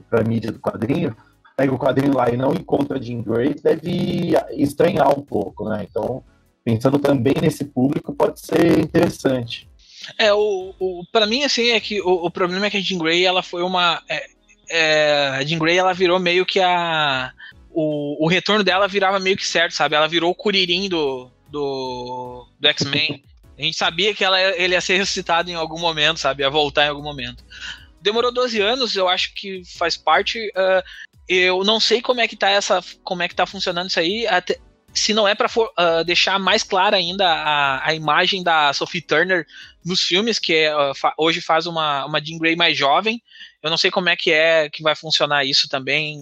[0.10, 1.14] para a mídia do quadrinho,
[1.58, 5.86] pega o quadrinho lá e não encontra Jean Grey, deve estranhar um pouco, né?
[5.90, 6.24] Então,
[6.64, 9.70] pensando também nesse público, pode ser interessante.
[10.18, 12.98] É, o, o para mim, assim, é que o, o, problema é que a Jean
[12.98, 14.02] Grey, ela foi uma...
[14.10, 14.28] É,
[14.70, 17.32] é, a Jean Grey, ela virou meio que a...
[17.74, 19.96] O, o retorno dela virava meio que certo, sabe?
[19.96, 23.24] Ela virou o Kuririn do, do, do X-Men.
[23.58, 26.44] A gente sabia que ela, ele ia ser ressuscitado em algum momento, sabe?
[26.44, 27.46] Ia voltar em algum momento.
[28.02, 30.40] Demorou 12 anos, eu acho que faz parte.
[30.50, 30.84] Uh,
[31.30, 34.26] eu não sei como é que tá essa, como é que tá funcionando isso aí,
[34.28, 34.60] até,
[34.94, 39.02] se não é para uh, ah, deixar mais clara ainda a, a imagem da Sophie
[39.02, 39.46] Turner
[39.86, 43.22] nos filmes, que é, uh, fa hoje faz uma, uma Jean Grey mais jovem.
[43.64, 46.18] Eu não sei como é que é que vai funcionar isso também,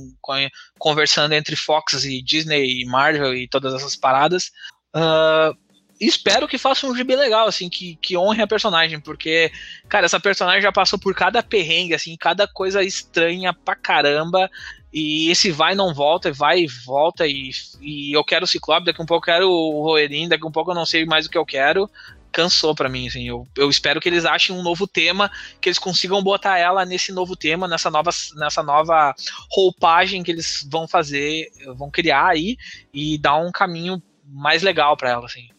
[0.78, 4.52] conversando entre Fox e Disney e Marvel e todas essas paradas.
[4.96, 5.58] Uh,
[6.00, 9.52] espero que faça um gibi legal, assim, que, que honre a personagem, porque,
[9.88, 14.50] cara, essa personagem já passou por cada perrengue, assim, cada coisa estranha pra caramba.
[14.92, 19.02] E esse vai não volta, vai e volta, e, e eu quero o Ciclope, daqui
[19.02, 21.38] um pouco eu quero o Roerin, daqui um pouco eu não sei mais o que
[21.38, 21.90] eu quero.
[22.32, 23.28] Cansou para mim, assim.
[23.28, 27.12] Eu, eu espero que eles achem um novo tema, que eles consigam botar ela nesse
[27.12, 29.16] novo tema, nessa nova, nessa nova
[29.52, 32.58] roupagem que eles vão fazer, vão criar aí,
[32.94, 35.50] e dar um caminho mais legal para ela, assim.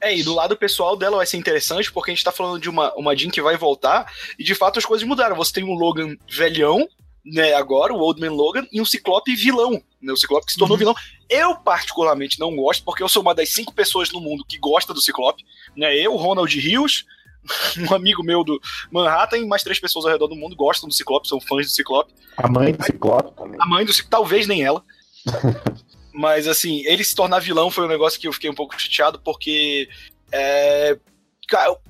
[0.00, 2.68] É, e do lado pessoal dela vai ser interessante, porque a gente tá falando de
[2.68, 5.36] uma, uma Jean que vai voltar, e de fato as coisas mudaram.
[5.36, 6.88] Você tem um Logan velhão,
[7.32, 10.58] né, agora, o Old Man Logan, e um Ciclope vilão, né, o Ciclope que se
[10.58, 10.78] tornou uhum.
[10.78, 10.94] vilão.
[11.28, 14.94] Eu, particularmente, não gosto, porque eu sou uma das cinco pessoas no mundo que gosta
[14.94, 15.44] do Ciclope,
[15.76, 17.04] né, eu, Ronald Rios,
[17.78, 18.60] um amigo meu do
[18.90, 21.72] Manhattan e mais três pessoas ao redor do mundo gostam do Ciclope, são fãs do
[21.72, 22.12] Ciclope.
[22.36, 23.58] A mãe do Ciclope também.
[23.60, 24.82] A mãe do Ciclope, talvez nem ela.
[26.12, 29.20] Mas, assim, ele se tornar vilão foi um negócio que eu fiquei um pouco chateado,
[29.20, 29.88] porque.
[30.32, 30.98] É,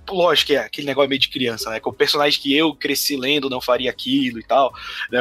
[0.09, 1.81] lógico que é aquele negócio meio de criança, né?
[1.85, 4.73] O personagem que eu cresci lendo não faria aquilo e tal.
[5.11, 5.21] Né?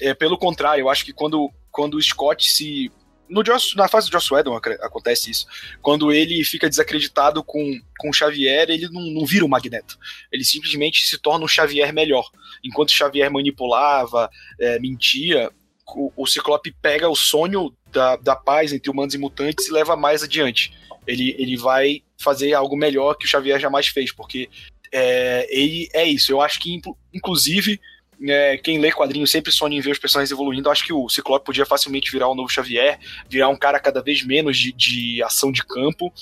[0.00, 2.90] É, pelo contrário, eu acho que quando, quando o Scott se.
[3.28, 5.46] No Joss, na fase do Joss Whedon acontece isso.
[5.80, 9.96] Quando ele fica desacreditado com, com o Xavier, ele não, não vira o Magneto.
[10.32, 12.28] Ele simplesmente se torna um Xavier melhor.
[12.64, 14.28] Enquanto o Xavier manipulava,
[14.58, 15.48] é, mentia,
[15.94, 19.94] o, o Ciclope pega o sonho da, da paz entre humanos e mutantes e leva
[19.94, 20.74] mais adiante.
[21.06, 24.48] Ele, ele vai fazer algo melhor que o Xavier jamais fez, porque
[24.92, 26.30] é, ele é isso.
[26.30, 26.80] Eu acho que,
[27.12, 27.80] inclusive,
[28.22, 30.68] é, quem lê quadrinhos sempre sonha em ver os personagens evoluindo.
[30.68, 32.98] Eu acho que o Ciclope podia facilmente virar o novo Xavier,
[33.28, 36.12] virar um cara cada vez menos de, de ação de campo.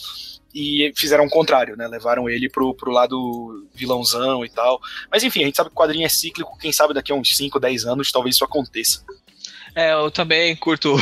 [0.55, 1.86] E fizeram o contrário, né?
[1.86, 4.80] Levaram ele pro, pro lado vilãozão e tal.
[5.11, 6.57] Mas enfim, a gente sabe que o quadrinho é cíclico.
[6.59, 9.05] Quem sabe daqui a uns 5, 10 anos talvez isso aconteça.
[9.75, 11.01] É, eu também curto o,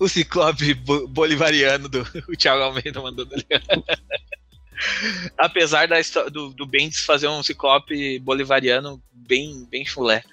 [0.04, 3.46] o ciclope bolivariano do o Thiago Almeida mandou ali.
[5.38, 5.96] Apesar da,
[6.30, 10.24] do, do Bendis fazer um ciclope bolivariano bem, bem chulé.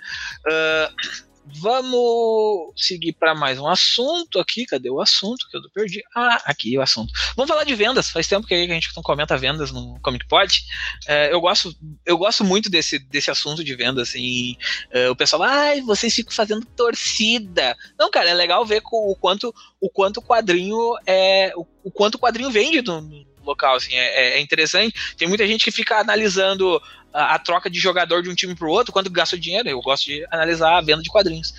[0.48, 4.66] Uh, Vamos seguir para mais um assunto aqui.
[4.66, 6.04] Cadê o assunto que eu perdi?
[6.16, 7.12] Ah, aqui o assunto.
[7.36, 8.10] Vamos falar de vendas.
[8.10, 10.64] Faz tempo que a gente não comenta vendas no Comic Pod.
[11.08, 11.76] É, eu gosto,
[12.06, 14.10] eu gosto muito desse, desse assunto de vendas.
[14.10, 14.56] Assim,
[14.92, 17.76] é, o pessoal, ai, vocês ficam fazendo torcida.
[17.98, 22.52] Não, cara, é legal ver o quanto o quanto quadrinho é o, o quanto quadrinho
[22.52, 23.02] vende no,
[23.50, 23.76] local.
[23.76, 25.16] Assim, é, é interessante.
[25.16, 26.82] Tem muita gente que fica analisando
[27.14, 29.70] a, troca de jogador de um time para o outro, quanto gasta o dinheiro.
[29.70, 31.54] Eu gosto de analisar a venda de quadrinhos.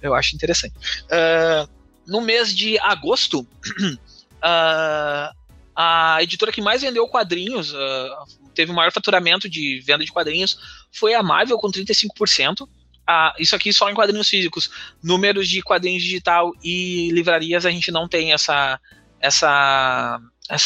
[0.00, 0.74] Eu acho interessante.
[1.06, 1.68] Uh,
[2.06, 3.98] no mês de agosto, uh,
[5.76, 10.58] a editora que mais vendeu quadrinhos, uh, teve o maior faturamento de venda de quadrinhos,
[10.92, 12.68] foi a Marvel, com 35%.
[13.06, 14.70] Ah, isso aqui só em quadrinhos físicos.
[15.02, 18.78] Números de quadrinhos digital e livrarias a gente não tem essa,
[19.20, 20.20] essa,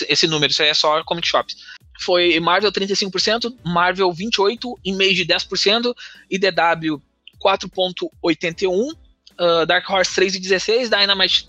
[0.09, 1.57] esse número, isso aí é só comic shops
[2.01, 5.95] foi Marvel 35%, Marvel 28%, Image 10%
[6.31, 7.01] e DW
[7.43, 8.93] 4.81%,
[9.41, 11.49] uh, Dark Horse 3.16%, Dynamite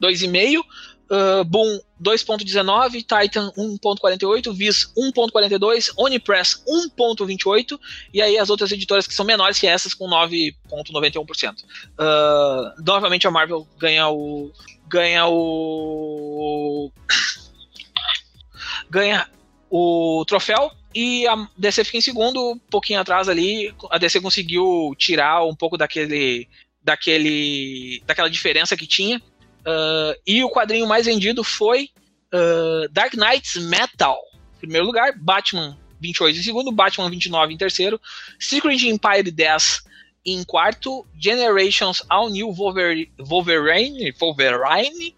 [0.00, 7.78] 2,5%, uh, Boom 2.19, Titan 1.48, Viz 1.42, Onipress 1.28
[8.12, 11.54] e aí as outras editoras que são menores que essas com 9.91%.
[11.98, 14.52] Uh, novamente a Marvel ganha o
[14.88, 16.92] ganha o
[18.90, 19.28] ganha
[19.70, 23.74] o troféu e a DC fica em segundo, um pouquinho atrás ali.
[23.90, 26.48] A DC conseguiu tirar um pouco daquele,
[26.82, 29.18] daquele, daquela diferença que tinha.
[29.18, 31.90] Uh, e o quadrinho mais vendido foi
[32.32, 34.18] uh, Dark Knights Metal,
[34.56, 38.00] em primeiro lugar, Batman 28 em segundo, Batman 29 em terceiro,
[38.38, 39.84] Secret Empire 10
[40.26, 45.14] em quarto, Generations All New Wolverine, Wolverine, Wolverine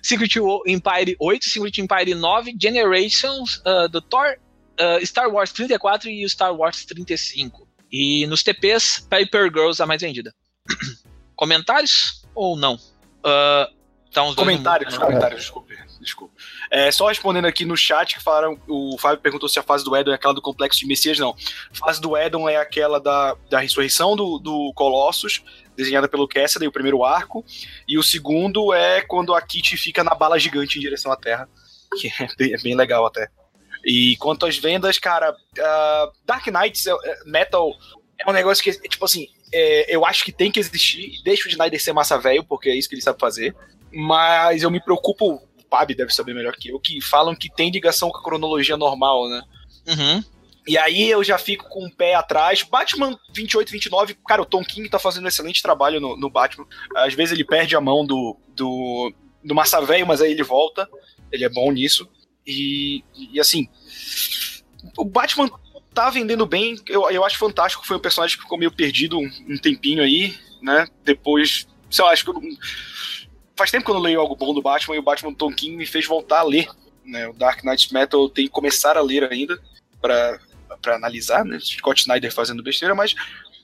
[0.00, 0.32] Secret
[0.66, 4.36] Empire 8, Secret Empire 9, Generations uh, do Thor,
[4.78, 7.66] uh, Star Wars 34 e Star Wars 35.
[7.90, 10.32] E nos TPs, Paper Girls a mais vendida.
[11.34, 12.74] comentários ou não?
[12.74, 13.66] Uh,
[14.12, 15.67] tá comentários, comentários, desculpe.
[16.08, 16.34] Desculpe.
[16.70, 19.96] É, só respondendo aqui no chat que falaram, o Fábio perguntou se a fase do
[19.96, 21.34] Edon é aquela do complexo de Messias, não.
[21.72, 25.42] A fase do Edon é aquela da, da ressurreição do, do Colossus,
[25.76, 27.44] desenhada pelo Cassidy, o primeiro arco,
[27.86, 31.48] e o segundo é quando a Kitty fica na bala gigante em direção à Terra,
[32.00, 33.28] que é bem, é bem legal até.
[33.84, 37.72] E quanto às vendas, cara, uh, Dark Knights é, é, Metal
[38.18, 41.22] é um negócio que, tipo assim, é, eu acho que tem que existir.
[41.22, 43.54] Deixa o Snyder ser massa velho, porque é isso que ele sabe fazer.
[43.92, 48.10] Mas eu me preocupo Pab deve saber melhor que eu, que falam que tem ligação
[48.10, 49.42] com a cronologia normal, né?
[49.86, 50.24] Uhum.
[50.66, 52.62] E aí eu já fico com o um pé atrás.
[52.62, 56.66] Batman 28, 29, cara, o Tom King tá fazendo um excelente trabalho no, no Batman.
[56.94, 59.12] Às vezes ele perde a mão do, do,
[59.42, 60.86] do Massa Velho, mas aí ele volta.
[61.32, 62.06] Ele é bom nisso.
[62.46, 63.66] E, e assim,
[64.96, 65.50] o Batman
[65.94, 66.76] tá vendendo bem.
[66.86, 67.86] Eu, eu acho fantástico.
[67.86, 70.86] Foi um personagem que ficou meio perdido um, um tempinho aí, né?
[71.02, 72.42] Depois, sei lá, acho que eu,
[73.58, 75.76] faz tempo que eu não leio algo bom do Batman e o Batman Tom King
[75.76, 76.68] me fez voltar a ler.
[77.04, 77.26] Né?
[77.28, 79.60] O Dark Knight Metal tenho que começar a ler ainda
[80.00, 80.38] para
[80.86, 81.58] analisar, né?
[81.60, 83.14] Scott Snyder fazendo besteira, mas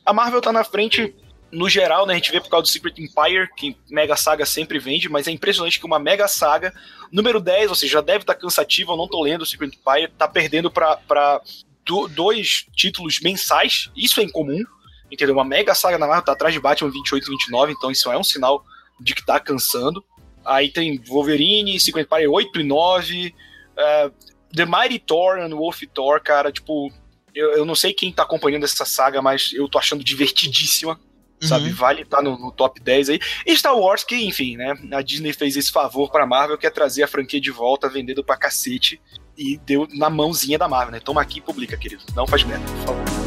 [0.04, 1.14] a Marvel tá na frente
[1.52, 2.14] no geral, né?
[2.14, 5.30] A gente vê por causa do Secret Empire, que Mega Saga sempre vende, mas é
[5.30, 6.74] impressionante que uma Mega Saga,
[7.12, 9.68] número 10, ou seja, já deve estar tá cansativo, eu não tô lendo o Secret
[9.68, 11.40] Empire, tá perdendo para
[11.84, 14.64] do, dois títulos mensais, isso é incomum,
[15.10, 15.34] entendeu?
[15.34, 18.18] Uma Mega Saga na Marvel tá atrás de Batman 28 e 29, então isso é
[18.18, 18.64] um sinal
[19.04, 20.02] de que tá cansando.
[20.44, 23.26] Aí tem Wolverine, 50 Empire 8 e 9.
[23.26, 24.10] Uh, é,
[24.54, 26.90] The Mighty Thor and Wolf Thor, cara, tipo,
[27.34, 30.98] eu, eu não sei quem tá acompanhando essa saga, mas eu tô achando divertidíssima.
[31.42, 31.48] Uhum.
[31.48, 33.20] Sabe, vale estar tá no, no, top 10 aí.
[33.44, 34.74] E Star Wars, que, enfim, né?
[34.92, 38.24] A Disney fez esse favor pra Marvel, que é trazer a franquia de volta, vendendo
[38.24, 39.00] pra cacete.
[39.36, 41.00] E deu na mãozinha da Marvel, né?
[41.00, 42.04] Toma aqui e publica, querido.
[42.14, 43.23] Não faz merda, por favor.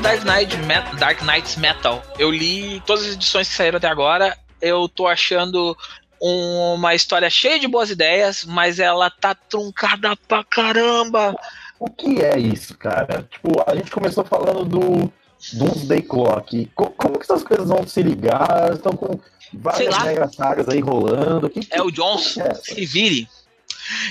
[0.00, 2.02] Dark Knights Metal.
[2.18, 4.36] Eu li todas as edições que saíram até agora.
[4.60, 5.76] Eu tô achando
[6.20, 11.34] uma história cheia de boas ideias, mas ela tá truncada pra caramba.
[11.78, 13.26] O que é isso, cara?
[13.30, 15.12] Tipo, a gente começou falando do,
[15.52, 16.70] Doomsday Clock.
[16.74, 18.72] Co como que essas coisas vão se ligar?
[18.74, 19.18] Estão com
[19.52, 21.48] várias mega sagas aí rolando.
[21.48, 22.54] Que, é o Jones, é?
[22.54, 23.28] se vire.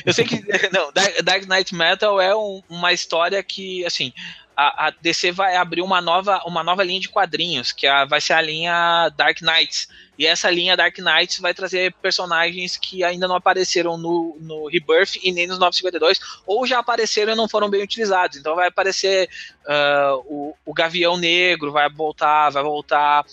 [0.05, 0.43] Eu sei que.
[0.71, 0.91] Não,
[1.23, 4.13] Dark Knight Metal é um, uma história que, assim,
[4.58, 8.20] a, a, DC vai abrir uma nova, uma nova linha de quadrinhos, que a, vai
[8.20, 9.88] ser a linha Dark Knights.
[10.18, 15.20] E essa linha Dark Knights vai trazer personagens que ainda não apareceram no, no Rebirth
[15.22, 18.36] e nem nos 952, ou já apareceram e não foram bem utilizados.
[18.36, 19.30] Então vai aparecer
[19.64, 23.24] uh, o, o Gavião Negro, vai voltar, vai voltar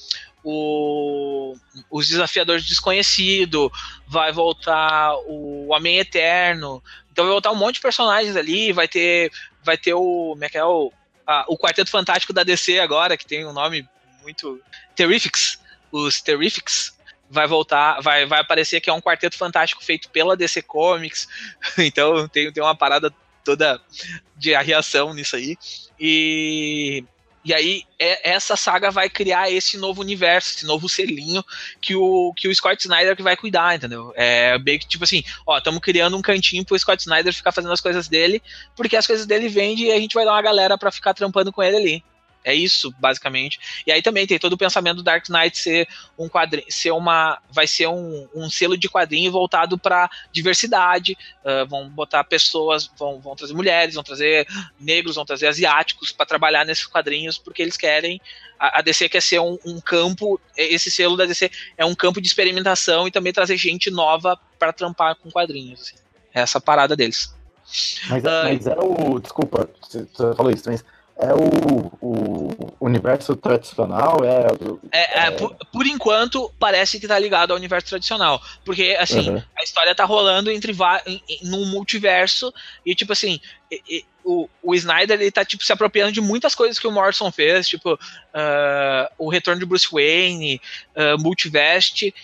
[0.44, 1.56] o,
[1.90, 3.72] os Desafiadores Desconhecido,
[4.06, 6.82] vai voltar o Homem Eterno.
[7.10, 9.32] Então vai voltar um monte de personagens ali, vai ter
[9.64, 10.92] vai ter o, como é que é o
[11.26, 13.88] a, o Quarteto Fantástico da DC agora, que tem um nome
[14.22, 14.60] muito.
[14.94, 15.60] Terrifics.
[15.90, 16.96] Os Terrifics
[17.30, 21.28] vai voltar, vai, vai aparecer que é um quarteto fantástico feito pela DC Comics.
[21.78, 23.12] Então tem, tem uma parada
[23.44, 23.80] toda
[24.36, 25.56] de reação nisso aí.
[25.98, 27.04] E
[27.44, 31.44] e aí, é, essa saga vai criar esse novo universo, esse novo selinho
[31.80, 34.12] que o, que o Scott Snyder que vai cuidar, entendeu?
[34.16, 37.72] É bem que, tipo assim, ó, estamos criando um cantinho pro Scott Snyder ficar fazendo
[37.72, 38.42] as coisas dele,
[38.74, 41.52] porque as coisas dele vendem e a gente vai dar uma galera para ficar trampando
[41.52, 42.04] com ele ali.
[42.44, 43.58] É isso, basicamente.
[43.86, 45.88] E aí também tem todo o pensamento do Dark Knight ser
[46.18, 51.16] um quadrinho, ser uma, vai ser um, um selo de quadrinho voltado para diversidade.
[51.42, 54.46] Uh, vão botar pessoas, vão, vão trazer mulheres, vão trazer
[54.78, 58.20] negros, vão trazer asiáticos para trabalhar nesses quadrinhos porque eles querem.
[58.58, 62.20] A, a DC quer ser um, um, campo, esse selo da DC é um campo
[62.20, 65.80] de experimentação e também trazer gente nova para trampar com quadrinhos.
[65.80, 65.96] Assim.
[66.34, 67.34] É essa parada deles.
[68.10, 69.18] Mas, uh, mas é o.
[69.18, 70.84] Desculpa, você falou isso, mas
[71.16, 74.18] é o, o universo tradicional?
[74.24, 74.46] É,
[74.90, 75.30] é, é, é...
[75.30, 78.42] Por, por, enquanto, parece que tá ligado ao universo tradicional.
[78.64, 79.42] Porque, assim, uhum.
[79.56, 80.72] a história tá rolando entre
[81.06, 82.52] em, em, num multiverso
[82.84, 83.40] e, tipo assim,
[83.70, 86.92] e, e, o, o Snyder ele tá tipo, se apropriando de muitas coisas que o
[86.92, 90.60] Morrison fez, tipo uh, o retorno de Bruce Wayne,
[90.96, 92.14] uh, Multivest, e,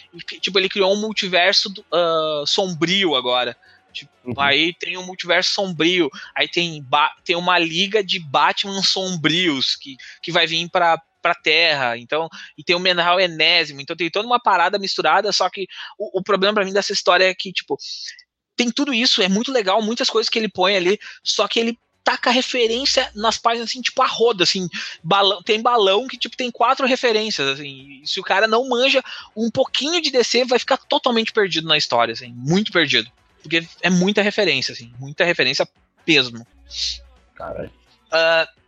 [0.41, 3.57] tipo, ele criou um multiverso uh, sombrio agora.
[3.93, 4.35] Tipo, uhum.
[4.39, 6.85] Aí tem um multiverso sombrio, aí tem,
[7.25, 12.65] tem uma liga de Batman sombrios que, que vai vir para pra Terra, então, e
[12.65, 15.67] tem o Menral Enésimo, então tem toda uma parada misturada, só que
[15.99, 17.77] o, o problema para mim dessa história é que, tipo,
[18.57, 21.79] tem tudo isso, é muito legal, muitas coisas que ele põe ali, só que ele
[22.03, 24.69] taca referência nas páginas, assim, tipo a roda, assim,
[25.03, 29.03] balão, tem balão que, tipo, tem quatro referências, assim, se o cara não manja
[29.37, 33.11] um pouquinho de DC, vai ficar totalmente perdido na história, assim, muito perdido.
[33.43, 35.69] Porque é muita referência, assim, muita referência
[36.07, 36.47] mesmo.
[37.35, 37.71] Caralho.
[38.07, 38.61] Uh,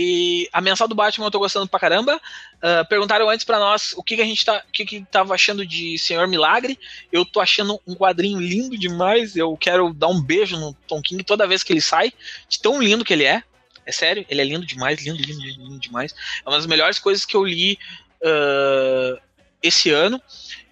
[0.00, 2.20] e a mensal do Batman eu tô gostando pra caramba.
[2.58, 5.34] Uh, perguntaram antes para nós o que, que a gente tá, o que, que tava
[5.34, 6.78] achando de Senhor Milagre.
[7.10, 9.34] Eu tô achando um quadrinho lindo demais.
[9.34, 12.12] Eu quero dar um beijo no Tom King toda vez que ele sai,
[12.48, 13.42] de tão lindo que ele é.
[13.84, 16.14] É sério, ele é lindo demais, lindo, lindo, lindo, demais.
[16.44, 17.78] É uma das melhores coisas que eu li
[18.22, 19.18] uh,
[19.62, 20.22] esse ano.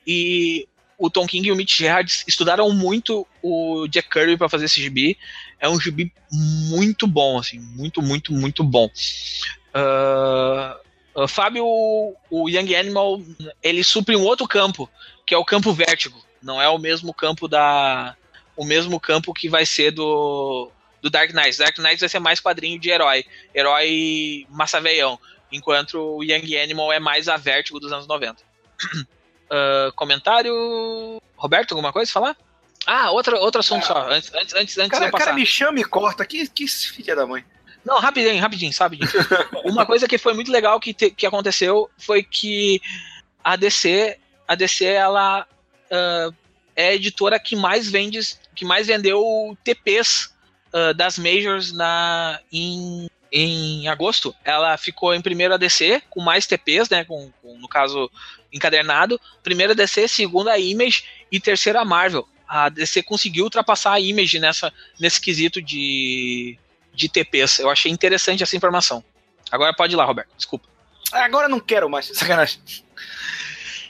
[0.06, 0.68] E
[0.98, 4.80] o Tom King e o Mitch Gerrard estudaram muito o Jack Kirby para fazer esse
[4.80, 5.18] gibi.
[5.60, 8.90] É um gibi muito bom, assim, muito, muito, muito bom.
[9.74, 13.20] Uh, uh, Fábio, o Young Animal,
[13.62, 14.88] ele supre um outro campo,
[15.26, 16.24] que é o campo vértigo.
[16.42, 18.16] Não é o mesmo campo da,
[18.56, 20.70] o mesmo campo que vai ser do,
[21.02, 21.58] do Dark Knight.
[21.58, 23.24] Dark Knight vai ser mais quadrinho de herói,
[23.54, 25.18] herói massa veião,
[25.52, 28.42] enquanto o Young Animal é mais a vértigo dos anos 90.
[29.46, 31.20] Uh, comentário.
[31.36, 32.36] Roberto, alguma coisa falar?
[32.86, 34.10] Ah, outra, outro assunto ah, só.
[34.10, 35.24] Antes, antes, antes, antes cara, de passar.
[35.26, 36.24] cara me chama e corta.
[36.24, 37.44] Que, que filha da mãe.
[37.84, 38.98] Não, rapidinho, rapidinho, sabe?
[39.64, 42.80] Uma coisa que foi muito legal que, te, que aconteceu foi que
[43.44, 44.18] a DC,
[44.48, 45.46] a DC, ela
[45.90, 46.34] uh,
[46.74, 48.20] é a editora que mais vende,
[48.56, 50.34] que mais vendeu TPs
[50.72, 54.34] uh, das majors na, em, em agosto.
[54.44, 57.04] Ela ficou em primeiro a DC, com mais TPs, né?
[57.04, 58.10] Com, com no caso,
[58.56, 59.20] encadernado.
[59.42, 62.26] Primeira DC, segunda Image e terceira a Marvel.
[62.48, 66.58] A DC conseguiu ultrapassar a Image nessa, nesse quesito de,
[66.94, 67.58] de TPs.
[67.58, 69.04] Eu achei interessante essa informação.
[69.50, 70.30] Agora pode ir lá, Roberto.
[70.36, 70.68] Desculpa.
[71.12, 72.06] Agora não quero mais.
[72.14, 72.60] Sacanagem.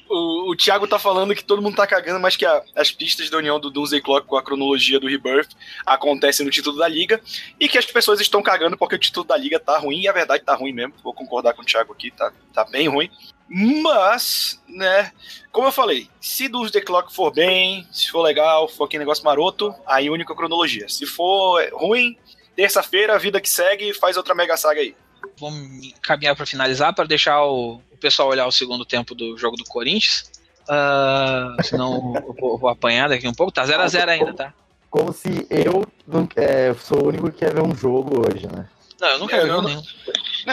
[0.09, 3.29] O, o Thiago tá falando que todo mundo tá cagando, mas que a, as pistas
[3.29, 5.51] da união do Doomsday Clock com a cronologia do Rebirth
[5.85, 7.21] acontecem no título da liga
[7.59, 10.12] e que as pessoas estão cagando porque o título da liga tá ruim e a
[10.12, 10.95] verdade tá ruim mesmo.
[11.03, 13.11] Vou concordar com o Thiago aqui, tá, tá bem ruim.
[13.49, 15.12] Mas, né,
[15.53, 19.74] como eu falei, se Doomsday Clock for bem, se for legal, for aquele negócio maroto,
[19.86, 20.88] aí única cronologia.
[20.88, 22.16] Se for ruim,
[22.57, 24.97] terça-feira, vida que segue, faz outra mega saga aí.
[25.38, 29.57] Vamos caminhar para finalizar, para deixar o, o, pessoal olhar o segundo tempo do jogo
[29.57, 30.30] do Corinthians.
[30.62, 33.53] Uh, senão eu vou, vou, apanhar daqui um pouco.
[33.53, 34.55] Tá 0x0 ainda, tá?
[34.90, 38.68] Como se eu não, é, sou o único que quer ver um jogo hoje, né?
[39.01, 39.82] Não, eu não quero ver nenhum.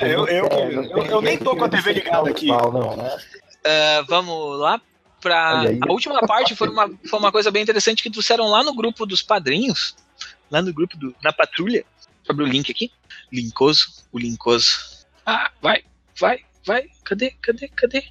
[0.01, 2.47] Eu, eu, eu, eu, nem tô com a TV ligada aqui.
[2.47, 3.17] Não, né?
[3.65, 4.81] Uh, vamos lá
[5.23, 8.75] para a última parte foi uma, foi uma coisa bem interessante que trouxeram lá no
[8.75, 9.95] grupo dos padrinhos,
[10.51, 11.85] lá no grupo do, da patrulha.
[12.25, 12.89] Sobre o link aqui.
[13.31, 15.05] Linkoso, o Linkoso.
[15.25, 15.83] Ah, vai,
[16.17, 16.87] vai, vai.
[17.03, 18.05] Cadê, cadê, cadê?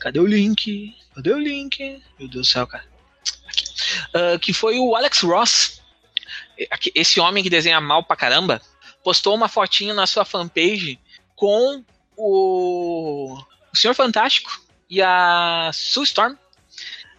[0.00, 0.96] Cadê o link?
[1.14, 2.02] Cadê o link?
[2.18, 2.84] Meu Deus do céu, cara.
[3.46, 3.64] Aqui.
[4.16, 5.80] Uh, que foi o Alex Ross.
[6.94, 8.60] Esse homem que desenha mal pra caramba.
[9.04, 10.98] Postou uma fotinha na sua fanpage
[11.36, 11.84] com
[12.16, 13.38] o,
[13.72, 16.36] o Senhor Fantástico e a Sue Storm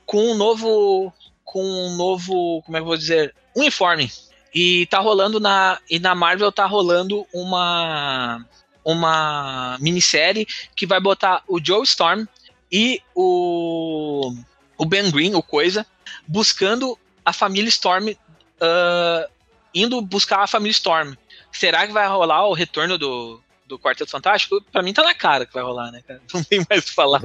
[0.06, 1.14] com um novo
[1.44, 4.12] com um novo, como é que eu vou dizer, uniforme.
[4.54, 8.46] E tá rolando na e na Marvel tá rolando uma
[8.84, 12.26] uma minissérie que vai botar o Joe Storm
[12.72, 14.34] e o
[14.78, 15.86] o Ben Green, o Coisa,
[16.28, 19.32] buscando a família Storm, uh,
[19.74, 21.16] indo buscar a família Storm.
[21.58, 25.46] Será que vai rolar o retorno do, do Quarteto Fantástico, pra mim tá na cara
[25.46, 26.22] que vai rolar, né, cara?
[26.34, 27.22] Não tem mais o que falar.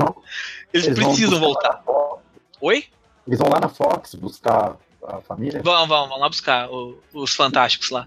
[0.72, 1.82] Eles, eles precisam voltar.
[2.60, 2.84] Oi?
[3.26, 4.76] Eles vão lá na Fox buscar
[5.06, 5.62] a família?
[5.62, 8.06] Vão, vão, vão lá buscar o, os Fantásticos lá.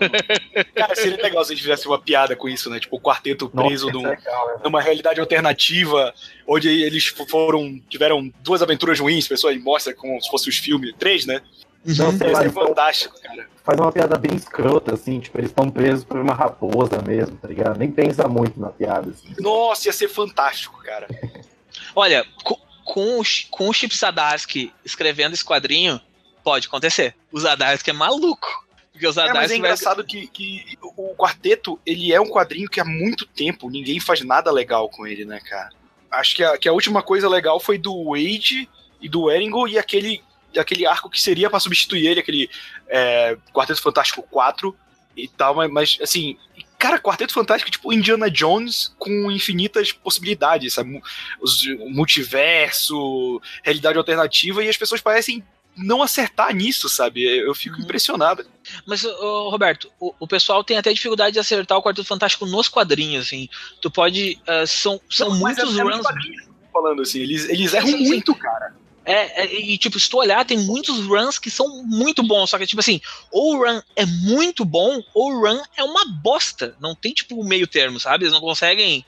[0.74, 2.80] Cara, seria legal se a gente fizesse uma piada com isso, né?
[2.80, 4.54] Tipo, o quarteto preso Nossa, num, legal, né?
[4.64, 6.14] numa realidade alternativa,
[6.46, 7.80] onde eles foram.
[7.88, 11.40] tiveram duas aventuras ruins, pessoas mostra como se fossem os filmes, três, né?
[11.84, 13.48] Não, sei lá, fantástico, cara.
[13.64, 17.48] Faz uma piada bem escrota, assim, tipo, eles estão presos por uma raposa mesmo, tá
[17.48, 17.78] ligado?
[17.78, 19.34] Nem pensa muito na piada, assim.
[19.40, 21.08] Nossa, ia ser fantástico, cara.
[21.94, 26.00] Olha, com, com, o, com o Chip Zadarsky escrevendo esse quadrinho,
[26.44, 27.14] pode acontecer.
[27.32, 28.64] O Zadarsky é maluco.
[28.92, 30.06] Porque o Zadarsky é, mas é engraçado vai...
[30.06, 34.52] que, que o quarteto, ele é um quadrinho que há muito tempo ninguém faz nada
[34.52, 35.70] legal com ele, né, cara?
[36.10, 38.68] Acho que a, que a última coisa legal foi do Wade
[39.00, 40.22] e do Eringo e aquele
[40.58, 42.50] aquele arco que seria para substituir ele, aquele
[42.88, 44.76] é, Quarteto Fantástico 4
[45.16, 46.36] e tal, mas, mas, assim,
[46.78, 51.00] cara, Quarteto Fantástico é tipo Indiana Jones com infinitas possibilidades, sabe?
[51.78, 55.44] o multiverso, realidade alternativa, e as pessoas parecem
[55.76, 57.22] não acertar nisso, sabe?
[57.24, 57.82] Eu fico uhum.
[57.82, 58.44] impressionado.
[58.86, 63.26] Mas, Roberto, o, o, pessoal tem até dificuldade de acertar o Quarteto Fantástico nos quadrinhos,
[63.26, 63.48] assim.
[63.80, 64.38] Tu pode.
[64.42, 66.06] Uh, são são não, muitos é runs.
[66.72, 68.38] Falando assim, eles, eles erram sim, muito, sim.
[68.38, 68.74] cara.
[69.04, 72.50] É, é, e tipo, se tu olhar, tem muitos runs que são muito bons.
[72.50, 73.00] Só que, tipo assim,
[73.30, 76.76] ou o run é muito bom, ou o run é uma bosta.
[76.80, 78.24] Não tem, tipo, meio termo, sabe?
[78.24, 79.04] Eles não conseguem.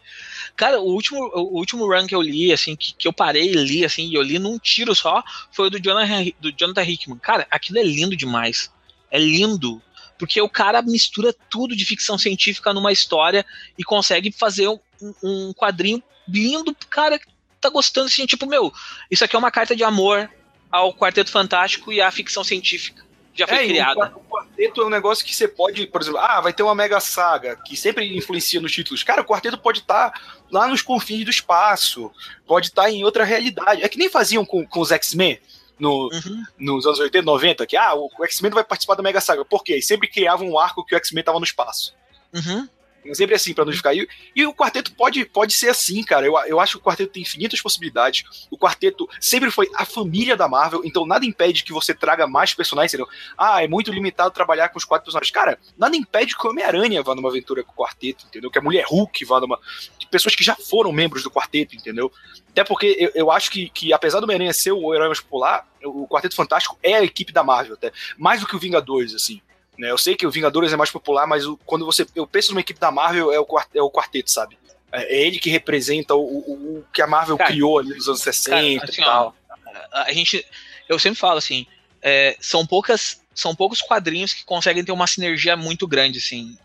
[0.56, 3.54] Cara, o último, o último run que eu li, assim, que, que eu parei e
[3.54, 7.18] li, assim, e eu li num tiro só, foi o do Jonathan, do Jonathan Hickman.
[7.18, 8.72] Cara, aquilo é lindo demais.
[9.10, 9.80] É lindo.
[10.18, 13.44] Porque o cara mistura tudo de ficção científica numa história
[13.76, 14.78] e consegue fazer um,
[15.22, 17.20] um quadrinho lindo, cara,
[17.68, 18.72] tá gostando, assim, tipo, meu,
[19.10, 20.30] isso aqui é uma carta de amor
[20.70, 23.04] ao Quarteto Fantástico e à ficção científica.
[23.34, 24.12] Já foi é, criada.
[24.16, 27.00] O quarteto é um negócio que você pode, por exemplo, ah, vai ter uma mega
[27.00, 29.02] saga, que sempre influencia nos títulos.
[29.02, 30.20] Cara, o quarteto pode estar tá
[30.52, 32.12] lá nos confins do espaço,
[32.46, 33.82] pode estar tá em outra realidade.
[33.82, 35.40] É que nem faziam com, com os X-Men.
[35.76, 36.44] No, uhum.
[36.56, 39.44] nos anos 80, 90, que ah, o X-Men vai participar da Mega Saga.
[39.44, 39.82] Por quê?
[39.82, 41.92] Sempre criavam um arco que o X-Men tava no espaço.
[42.32, 42.68] Uhum.
[43.12, 43.94] Sempre assim, para não ficar.
[43.94, 46.24] E, e o quarteto pode, pode ser assim, cara.
[46.24, 48.24] Eu, eu acho que o quarteto tem infinitas possibilidades.
[48.50, 52.54] O quarteto sempre foi a família da Marvel, então nada impede que você traga mais
[52.54, 53.10] personagens, entendeu?
[53.36, 55.30] Ah, é muito limitado trabalhar com os quatro personagens.
[55.30, 58.50] Cara, nada impede que o Homem-Aranha vá numa aventura com o quarteto, entendeu?
[58.50, 59.58] Que a Mulher Hulk vá numa.
[59.98, 62.10] De pessoas que já foram membros do quarteto, entendeu?
[62.50, 65.66] Até porque eu, eu acho que, que, apesar do Homem-Aranha ser o herói mais popular,
[65.84, 67.92] o Quarteto Fantástico é a equipe da Marvel, até.
[68.16, 69.42] Mais do que o Vingadores, assim.
[69.78, 69.90] Né?
[69.90, 72.60] Eu sei que o Vingadores é mais popular, mas o, quando você eu penso numa
[72.60, 74.58] equipe da Marvel é o, é o quarteto, sabe?
[74.92, 78.08] É, é ele que representa o, o, o que a Marvel cara, criou ali nos
[78.08, 79.36] anos 60 cara, assim, e tal.
[79.56, 80.46] Ó, a gente,
[80.88, 81.66] eu sempre falo assim,
[82.00, 86.56] é, são poucas, são poucos quadrinhos que conseguem ter uma sinergia muito grande assim,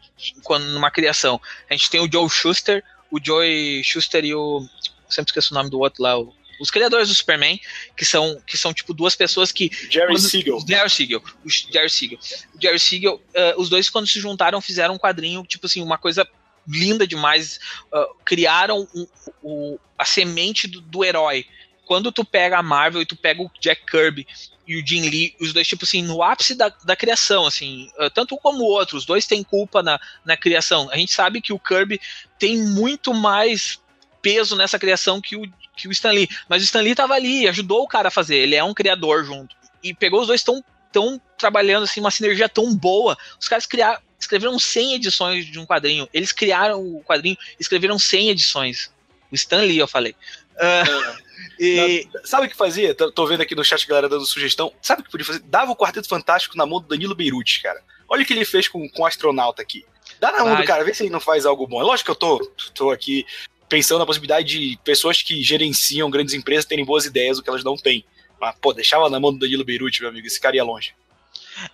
[0.44, 1.42] quando numa criação.
[1.70, 4.68] A gente tem o Joe Schuster, o Joey Schuster e o
[5.10, 7.60] sempre esqueço o nome do outro lá, o os criadores do Superman,
[7.96, 9.72] que são, que são tipo duas pessoas que.
[9.90, 10.60] Jerry quando, Siegel.
[10.68, 11.24] Jerry Siegel.
[11.46, 12.20] O Jerry Siegel.
[12.54, 15.98] O Jerry Siegel, uh, os dois, quando se juntaram, fizeram um quadrinho, tipo assim, uma
[15.98, 16.28] coisa
[16.68, 17.60] linda demais.
[17.94, 19.08] Uh, criaram um,
[19.44, 21.46] um, a semente do, do herói.
[21.86, 24.28] Quando tu pega a Marvel e tu pega o Jack Kirby
[24.68, 28.10] e o Jim Lee, os dois, tipo assim, no ápice da, da criação, assim, uh,
[28.12, 30.88] tanto um como o outro, os dois têm culpa na, na criação.
[30.92, 32.00] A gente sabe que o Kirby
[32.38, 33.80] tem muito mais
[34.22, 35.42] peso nessa criação que o,
[35.80, 36.30] que o Stan Lee.
[36.48, 38.36] Mas o Stan Lee tava ali, ajudou o cara a fazer.
[38.36, 39.56] Ele é um criador junto.
[39.82, 43.18] E pegou os dois tão, tão trabalhando assim, uma sinergia tão boa.
[43.40, 46.08] Os caras criaram, escreveram 100 edições de um quadrinho.
[46.14, 48.92] Eles criaram o quadrinho, escreveram 100 edições.
[49.32, 50.16] O Stan Lee, eu falei.
[50.56, 51.18] Uh,
[51.60, 52.08] e...
[52.26, 52.94] Sabe o que fazia?
[52.94, 54.74] Tô, tô, vendo aqui no chat a galera dando sugestão.
[54.82, 55.40] Sabe o que podia fazer?
[55.40, 57.82] Dava o Quarteto Fantástico na mão do Danilo Beirute, cara.
[58.10, 59.86] Olha o que ele fez com, com o astronauta aqui.
[60.20, 61.80] Dá na mão do cara, vê se ele não faz algo bom.
[61.80, 63.26] É lógico que eu tô, tô aqui
[63.70, 67.64] pensando na possibilidade de pessoas que gerenciam grandes empresas terem boas ideias do que elas
[67.64, 68.04] não têm.
[68.42, 70.94] Mas, pô, deixava na mão do Danilo Beirute, meu amigo, esse cara ia longe.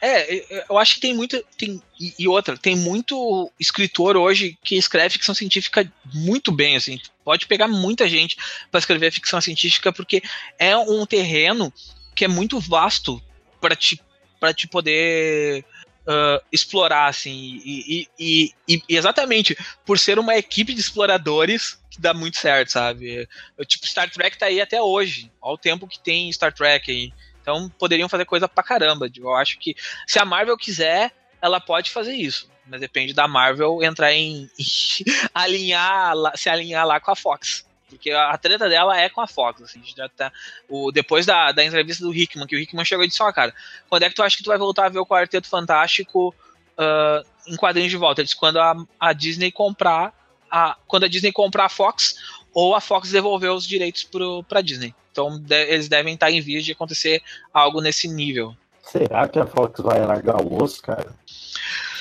[0.01, 1.43] É, eu acho que tem muito.
[1.57, 1.81] Tem,
[2.17, 6.99] e outra, tem muito escritor hoje que escreve ficção científica muito bem, assim.
[7.23, 8.35] Pode pegar muita gente
[8.71, 10.23] para escrever ficção científica, porque
[10.57, 11.71] é um terreno
[12.15, 13.21] que é muito vasto
[13.61, 14.01] para te,
[14.39, 15.63] pra te poder
[16.07, 17.61] uh, explorar, assim.
[17.63, 22.71] E, e, e, e, exatamente por ser uma equipe de exploradores que dá muito certo,
[22.71, 23.27] sabe?
[23.65, 25.31] Tipo, Star Trek tá aí até hoje.
[25.41, 27.13] Olha o tempo que tem Star Trek aí.
[27.41, 29.07] Então poderiam fazer coisa pra caramba.
[29.15, 29.75] Eu acho que
[30.07, 32.49] se a Marvel quiser, ela pode fazer isso.
[32.67, 34.65] Mas depende da Marvel entrar em, em
[35.33, 37.65] alinhar, se alinhar lá com a Fox.
[37.87, 39.61] Porque a treta dela é com a Fox.
[39.61, 40.31] Assim, já tá,
[40.67, 43.33] o, depois da, da entrevista do Hickman, que o Hickman chegou e disse: Ó, oh,
[43.33, 43.53] cara,
[43.87, 46.33] quando é que tu acha que tu vai voltar a ver o Quarteto Fantástico
[46.79, 48.21] uh, em quadrinhos de volta?
[48.21, 50.24] Ele disse: quando a, a Disney comprar.
[50.49, 52.15] A, quando a Disney comprar a Fox,
[52.53, 54.95] ou a Fox devolver os direitos pro, pra Disney.
[55.11, 57.21] Então de, eles devem estar em vias de acontecer
[57.53, 58.55] algo nesse nível.
[58.83, 61.13] Será que a Fox vai largar o osso, cara?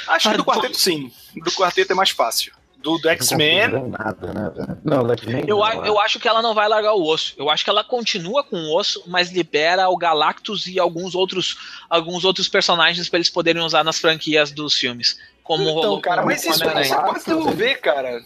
[0.06, 1.10] Acho que do quarteto sim.
[1.42, 2.52] Do quarteto é mais fácil.
[2.76, 3.88] Do, do X-Men.
[3.88, 4.76] Nada, né?
[4.84, 5.44] Não, do X-Men.
[5.46, 7.34] Eu, eu acho que ela não vai largar o osso.
[7.38, 11.56] Eu acho que ela continua com o osso, mas libera o Galactus e alguns outros,
[11.88, 15.18] alguns outros personagens para eles poderem usar nas franquias dos filmes.
[15.44, 18.20] Como então, rolou cara, mas isso você pode desenvolver, cara.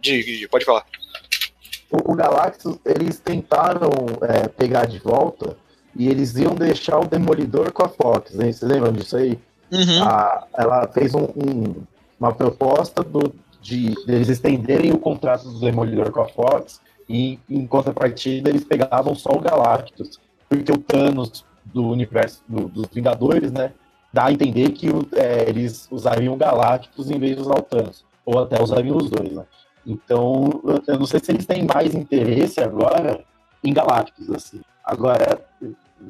[0.00, 0.84] Diga, pode falar
[1.90, 3.90] o, o Galactus, eles tentaram
[4.22, 5.56] é, pegar de volta
[5.96, 8.52] e eles iam deixar o Demolidor com a Fox, hein?
[8.52, 9.38] Vocês lembram disso aí?
[9.70, 10.02] Uhum.
[10.02, 11.74] A, ela fez um, um,
[12.20, 17.38] uma proposta do, de, de eles estenderem o contrato do Demolidor com a Fox e,
[17.48, 23.50] em contrapartida, eles pegavam só o Galactus, porque o Thanos do universo do, dos Vingadores,
[23.50, 23.72] né,
[24.12, 28.62] dá a entender que é, eles usariam o Galactus em vez o Thanos, ou até
[28.62, 29.44] usariam os dois, né?
[29.86, 33.24] Então, eu não sei se eles têm mais interesse agora
[33.64, 34.60] em Galácticos, assim.
[34.84, 35.40] Agora,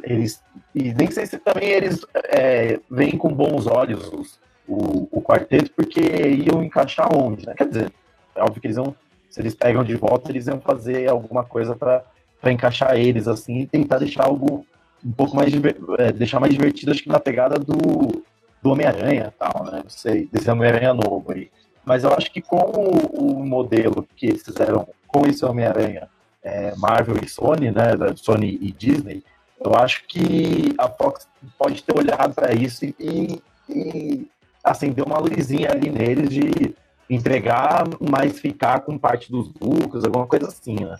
[0.02, 0.42] eles.
[0.74, 5.70] E nem sei se também eles é, veem com bons olhos os, o, o quarteto,
[5.72, 7.54] porque iam encaixar onde, né?
[7.56, 7.92] Quer dizer,
[8.34, 8.94] é óbvio que eles vão.
[9.30, 12.04] Se eles pegam de volta, eles iam fazer alguma coisa para
[12.52, 14.66] encaixar eles, assim, e tentar deixar algo
[15.04, 15.52] um pouco mais.
[15.98, 18.22] É, deixar mais divertido, acho que na pegada do,
[18.62, 19.80] do Homem-Aranha tal, né?
[19.82, 21.50] Não sei, desse Homem-Aranha novo aí.
[21.84, 26.08] Mas eu acho que com o, modelo que eles fizeram com esse Homem-Aranha,
[26.42, 29.22] é, Marvel e Sony, né, Sony e Disney,
[29.58, 31.26] eu acho que a Fox
[31.58, 34.28] pode ter olhado para isso e, e
[34.62, 36.74] acender uma luzinha ali neles de
[37.08, 40.98] entregar, mas ficar com parte dos lucros, alguma coisa assim, né?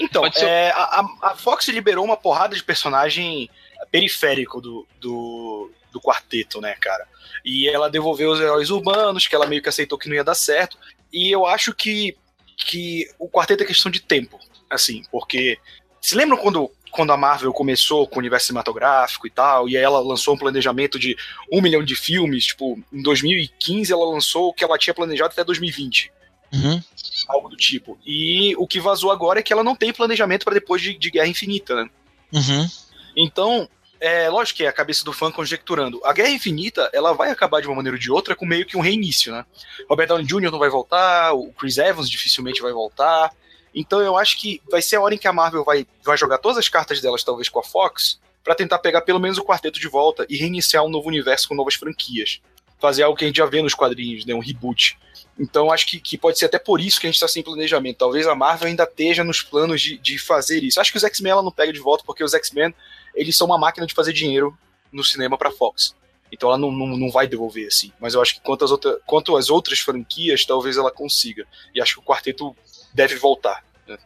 [0.00, 3.50] Então, é, a, a, Fox liberou uma porrada de personagem
[3.90, 7.06] periférico do, do, do quarteto, né, cara?
[7.44, 10.34] E ela devolveu os heróis urbanos, que ela meio que aceitou que não ia dar
[10.34, 10.78] certo.
[11.12, 12.16] E eu acho que,
[12.56, 14.38] que o quarteto é questão de tempo,
[14.70, 15.58] assim, porque.
[16.00, 19.82] Se lembram quando, quando a Marvel começou com o universo cinematográfico e tal, e aí
[19.82, 21.16] ela lançou um planejamento de
[21.52, 25.44] um milhão de filmes, tipo, em 2015 ela lançou o que ela tinha planejado até
[25.44, 26.12] 2020.
[26.52, 26.82] Uhum.
[27.28, 27.98] Algo do tipo.
[28.06, 31.10] E o que vazou agora é que ela não tem planejamento para depois de, de
[31.10, 31.90] Guerra Infinita, né?
[32.32, 32.68] Uhum.
[33.16, 33.68] Então,
[34.00, 36.00] é lógico que é a cabeça do fã conjecturando.
[36.04, 38.76] A Guerra Infinita, ela vai acabar de uma maneira ou de outra com meio que
[38.76, 39.44] um reinício, né?
[39.88, 40.50] Robert Downey Jr.
[40.50, 43.30] não vai voltar, o Chris Evans dificilmente vai voltar.
[43.74, 46.38] Então eu acho que vai ser a hora em que a Marvel vai, vai jogar
[46.38, 49.78] todas as cartas delas, talvez com a Fox, para tentar pegar pelo menos o quarteto
[49.78, 52.40] de volta e reiniciar um novo universo com novas franquias.
[52.80, 54.32] Fazer algo que a gente já vê nos quadrinhos, né?
[54.32, 54.96] Um reboot.
[55.38, 57.98] Então acho que, que pode ser até por isso que a gente está sem planejamento.
[57.98, 60.80] Talvez a Marvel ainda esteja nos planos de, de fazer isso.
[60.80, 62.74] Acho que os X-Men ela não pega de volta, porque os X-Men
[63.14, 64.56] eles são uma máquina de fazer dinheiro
[64.92, 65.94] no cinema para Fox.
[66.30, 67.92] Então ela não, não, não, vai devolver assim.
[68.00, 71.46] Mas eu acho que quanto às, outra, quanto às outras franquias, talvez ela consiga.
[71.74, 72.54] E acho que o quarteto
[72.92, 73.64] deve voltar.
[73.86, 73.96] Né?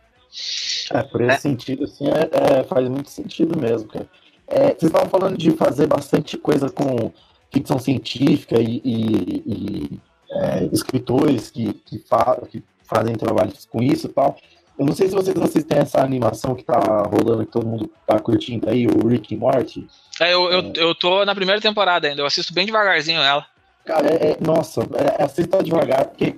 [0.93, 1.39] É, por esse é.
[1.39, 4.07] sentido, assim, é, é, faz muito sentido mesmo, cara.
[4.47, 7.13] É, vocês estavam falando de fazer bastante coisa com
[7.51, 10.01] ficção científica e, e, e
[10.31, 14.37] é, escritores que, que, fa que fazem trabalhos com isso e tal.
[14.79, 18.19] Eu não sei se vocês assistem essa animação que tá rolando, que todo mundo tá
[18.19, 19.87] curtindo aí, o Rick e Morty.
[20.21, 23.47] É, eu, eu, eu tô na primeira temporada ainda, eu assisto bem devagarzinho ela.
[23.85, 26.35] Cara, é, é nossa, é, assista devagar, porque é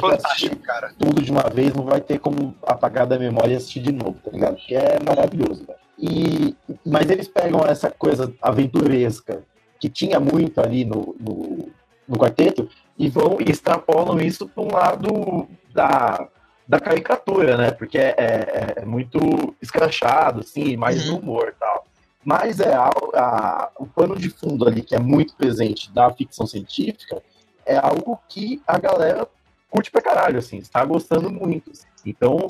[0.00, 0.92] fantástico, cara.
[0.98, 4.18] tudo de uma vez não vai ter como apagar da memória e assistir de novo,
[4.24, 4.56] tá ligado?
[4.56, 5.78] Porque é maravilhoso, velho.
[5.98, 9.42] E, mas eles pegam essa coisa aventuresca
[9.78, 11.68] que tinha muito ali no, no,
[12.08, 12.68] no quarteto
[12.98, 16.28] e vão e extrapolam isso para um lado da
[16.66, 17.70] da caricatura, né?
[17.70, 21.18] Porque é, é, é muito escrachado, assim, mais uhum.
[21.18, 21.86] humor e tal.
[22.24, 26.46] Mas é a, a, o pano de fundo ali que é muito presente da ficção
[26.46, 27.22] científica
[27.66, 29.28] é algo que a galera
[29.74, 31.72] curte pra caralho, assim, está gostando muito.
[31.72, 31.88] Assim.
[32.06, 32.46] Então,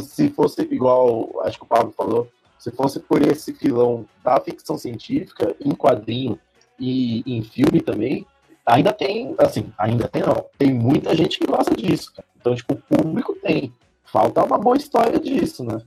[0.00, 4.78] se, fosse igual, acho que o Pablo falou, se fosse por esse filão da ficção
[4.78, 6.38] científica, em quadrinho
[6.80, 8.26] e em filme também,
[8.64, 12.26] ainda tem, assim, ainda tem não, tem muita gente que gosta disso, cara.
[12.40, 13.72] Então, tipo, o público tem.
[14.06, 15.82] Falta uma boa história disso, né?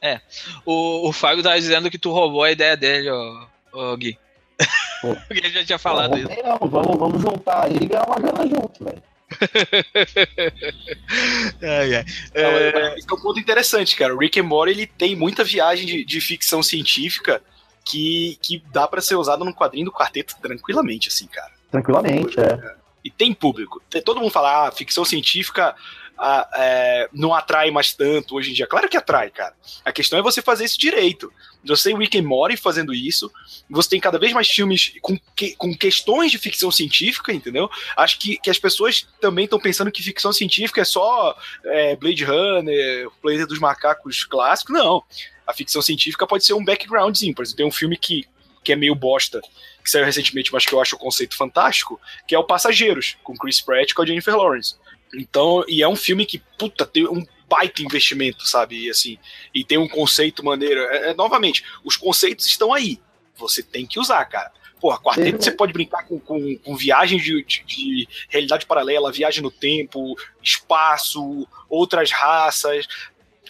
[0.00, 0.20] É.
[0.64, 4.16] O, o Fábio tá dizendo que tu roubou a ideia dele, ó, ó Gui.
[5.28, 6.42] Ele já tinha falado não, isso.
[6.42, 9.02] Não, vamos, vamos juntar aí e ganhar uma grana junto, velho.
[11.62, 12.04] ai, ai.
[12.34, 12.98] É...
[12.98, 14.14] Esse é um ponto interessante, cara.
[14.14, 17.42] O Rick and Morty ele tem muita viagem de, de ficção científica
[17.84, 21.52] que, que dá para ser usado num quadrinho do quarteto tranquilamente, assim, cara.
[21.70, 22.74] Tranquilamente, é.
[23.04, 23.80] E tem público.
[24.04, 25.76] Todo mundo fala, ah, ficção científica
[26.18, 28.66] ah, é, não atrai mais tanto hoje em dia.
[28.66, 29.54] Claro que atrai, cara.
[29.84, 31.32] A questão é você fazer isso direito.
[31.64, 33.30] Você tem Rick and Morty fazendo isso.
[33.68, 37.68] Você tem cada vez mais filmes com, que, com questões de ficção científica, entendeu?
[37.96, 42.24] Acho que, que as pessoas também estão pensando que ficção científica é só é, Blade
[42.24, 44.72] Runner, Planeta dos Macacos clássico.
[44.72, 45.02] Não.
[45.46, 47.34] A ficção científica pode ser um backgroundzinho.
[47.34, 48.24] Por exemplo, tem um filme que,
[48.64, 49.40] que é meio bosta,
[49.82, 53.36] que saiu recentemente, mas que eu acho o conceito fantástico, que é o Passageiros, com
[53.36, 54.76] Chris Pratt e com a Jennifer Lawrence.
[55.14, 58.86] Então, e é um filme que, puta, tem um baita investimento, sabe?
[58.86, 59.18] E assim,
[59.54, 60.80] e tem um conceito maneiro.
[60.80, 63.00] É, é, novamente, os conceitos estão aí.
[63.36, 64.52] Você tem que usar, cara.
[64.80, 69.42] Porra, quarteto você pode brincar com, com, com viagem de, de, de, realidade paralela, viagem
[69.42, 72.86] no tempo, espaço, outras raças.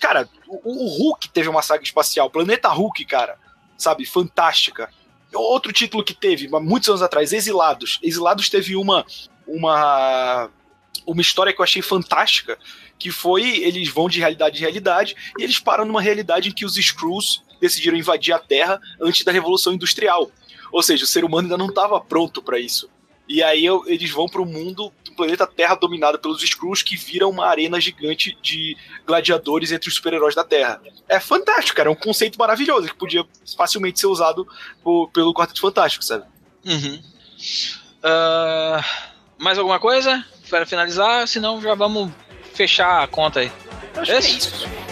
[0.00, 3.38] Cara, o, o Hulk teve uma saga espacial, Planeta Hulk, cara,
[3.76, 4.06] sabe?
[4.06, 4.88] Fantástica.
[5.34, 7.98] Outro título que teve, muitos anos atrás, Exilados.
[8.02, 9.04] Exilados teve uma,
[9.46, 10.50] uma
[11.06, 12.58] uma história que eu achei fantástica,
[12.98, 16.64] que foi eles vão de realidade em realidade e eles param numa realidade em que
[16.64, 20.30] os Skrulls decidiram invadir a Terra antes da Revolução Industrial.
[20.72, 22.90] Ou seja, o ser humano ainda não estava pronto para isso.
[23.28, 27.30] E aí eles vão para o mundo do planeta Terra dominado pelos Skrulls que viram
[27.30, 30.80] uma arena gigante de gladiadores entre os super-heróis da Terra.
[31.08, 31.88] É fantástico, cara.
[31.88, 33.24] É um conceito maravilhoso que podia
[33.56, 34.46] facilmente ser usado
[34.82, 36.24] por, pelo Quarteto Fantástico, sabe?
[36.64, 37.02] Uhum.
[37.98, 38.84] Uh,
[39.38, 40.24] mais alguma coisa?
[40.48, 42.10] Para finalizar, senão já vamos
[42.54, 43.52] fechar a conta aí.
[43.96, 44.50] Acho é isso.
[44.50, 44.85] lá, vamos,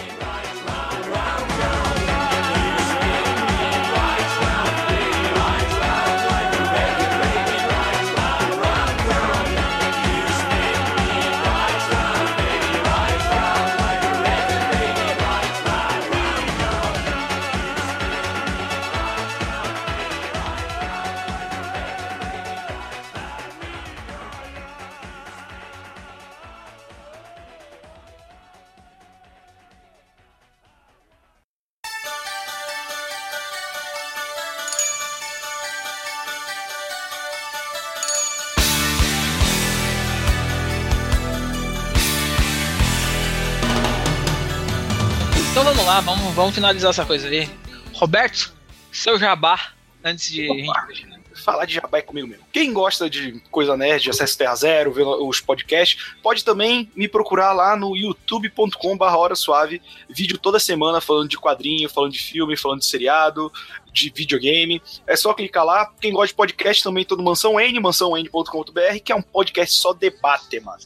[46.35, 47.49] vamos finalizar essa coisa aí.
[47.93, 48.53] Roberto,
[48.91, 49.71] seu jabá,
[50.03, 50.49] antes de.
[50.49, 50.87] Opa,
[51.33, 52.45] falar de jabá é comigo mesmo.
[52.51, 57.53] Quem gosta de coisa nerd, acesso Terra Zero, ver os podcasts, pode também me procurar
[57.53, 59.81] lá no youtube.com/barra Hora Suave.
[60.09, 63.51] Vídeo toda semana falando de quadrinho, falando de filme, falando de seriado,
[63.93, 64.81] de videogame.
[65.07, 65.89] É só clicar lá.
[66.01, 70.09] Quem gosta de podcast também, todo Mansão N, mansãon.com.br, que é um podcast só de
[70.09, 70.77] Batman.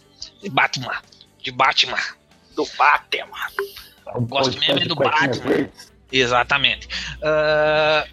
[0.41, 1.01] De Batman.
[1.41, 1.99] De Batman.
[2.55, 3.47] Do Batman.
[4.15, 5.69] Um Gosto mesmo é do Batman.
[6.11, 6.87] Exatamente.
[7.17, 8.07] Uh,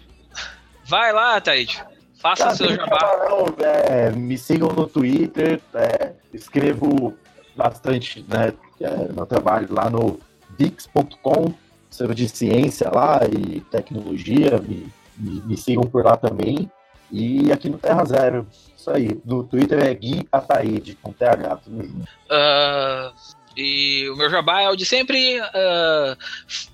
[0.85, 1.83] vai lá, Taíde.
[2.19, 3.27] Faça Cara, seu jabá.
[3.29, 5.61] Não, é, me sigam no Twitter.
[5.73, 7.15] É, escrevo
[7.55, 10.19] bastante né, é, meu trabalho lá no
[10.57, 11.53] Dix.com,
[11.89, 14.59] servo de ciência lá e tecnologia.
[14.59, 16.69] Me, me, me, sigam por lá também.
[17.11, 18.47] E aqui no Terra Zero.
[18.75, 19.19] Isso aí.
[19.23, 21.59] No Twitter é Gui Ataíde, com TH.
[21.67, 23.13] Uh,
[23.57, 25.41] e o meu jabá é o de sempre.
[25.41, 26.15] Uh,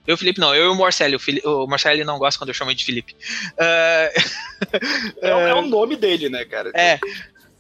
[0.08, 1.18] Eu, Felipe, não, eu e o Marcelo.
[1.44, 3.16] O, o Marcelo não gosta quando eu chamo ele de Felipe.
[3.54, 4.14] Uh,
[5.22, 6.70] é, é, o nome dele, né, cara?
[6.76, 7.00] É.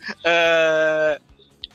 [0.09, 1.21] Uh,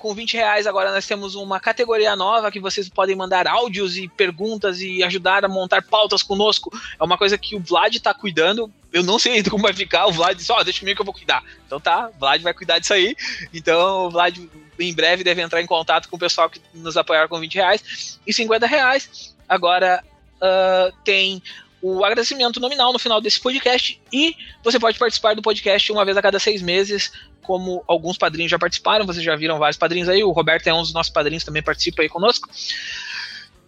[0.01, 4.09] com 20 reais agora nós temos uma categoria nova que vocês podem mandar áudios e
[4.09, 6.70] perguntas e ajudar a montar pautas conosco.
[6.98, 8.73] É uma coisa que o Vlad tá cuidando.
[8.90, 10.07] Eu não sei ainda como vai ficar.
[10.07, 11.44] O Vlad disse: Ó, oh, deixa comigo que eu vou cuidar.
[11.66, 13.15] Então tá, o Vlad vai cuidar disso aí.
[13.52, 14.39] Então o Vlad
[14.78, 18.19] em breve deve entrar em contato com o pessoal que nos apoiar com 20 reais
[18.27, 19.35] e 50 reais.
[19.47, 20.02] Agora
[20.36, 21.43] uh, tem
[21.82, 26.16] o agradecimento nominal no final desse podcast e você pode participar do podcast uma vez
[26.16, 27.12] a cada seis meses,
[27.43, 30.82] como alguns padrinhos já participaram, vocês já viram vários padrinhos aí, o Roberto é um
[30.82, 32.48] dos nossos padrinhos, também participa aí conosco,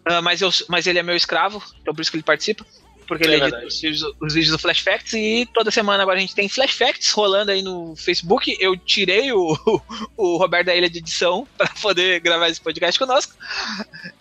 [0.09, 2.67] uh, mas, eu, mas ele é meu escravo, então por isso que ele participa
[3.07, 6.19] porque ele é edita os vídeos, os vídeos, do Flash Facts e toda semana agora
[6.19, 8.57] a gente tem Flash Facts rolando aí no Facebook.
[8.61, 9.57] Eu tirei o,
[10.17, 13.35] o Roberto da Ilha de Edição para poder gravar esse podcast conosco.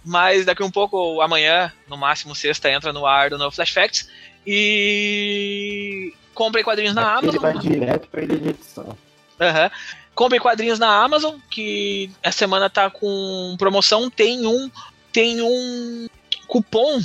[0.03, 4.09] Mas daqui um pouco, amanhã, no máximo sexta, entra no ar do novo Flash Facts.
[4.45, 7.29] E comprem quadrinhos na Amazon.
[7.29, 8.85] Ele vai direto pra Ilha de Edição.
[8.85, 9.69] Uhum.
[10.13, 14.09] Compre quadrinhos na Amazon, que essa semana tá com promoção.
[14.09, 14.69] Tem um,
[15.11, 16.07] tem um
[16.47, 16.99] cupom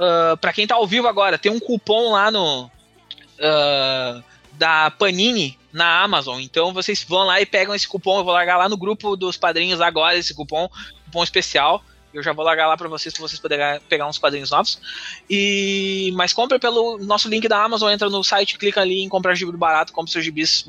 [0.00, 4.90] uh, ah, para quem tá ao vivo agora, tem um cupom lá no uh, da
[4.90, 6.40] Panini na Amazon.
[6.40, 8.18] Então vocês vão lá e pegam esse cupom.
[8.18, 10.68] Eu vou largar lá no grupo dos padrinhos agora esse cupom,
[11.04, 11.84] cupom especial.
[12.12, 14.80] Eu já vou largar lá para vocês para vocês poderem pegar uns quadrinhos novos.
[15.28, 19.34] E mas compre pelo nosso link da Amazon, entra no site, clica ali em comprar
[19.36, 20.66] gibi barato, compra seus gibis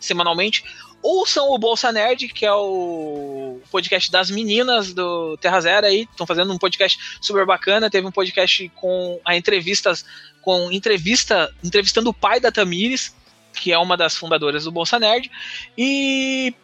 [0.00, 0.64] semanalmente.
[1.02, 6.08] Ouçam o Bolsa Nerd, que é o podcast das meninas do Terra Zero aí.
[6.10, 7.90] Estão fazendo um podcast super bacana.
[7.90, 10.04] Teve um podcast com a entrevistas,
[10.42, 13.14] com entrevista, entrevistando o pai da Tamires,
[13.52, 15.30] que é uma das fundadoras do Bolsa Nerd.
[15.76, 16.54] E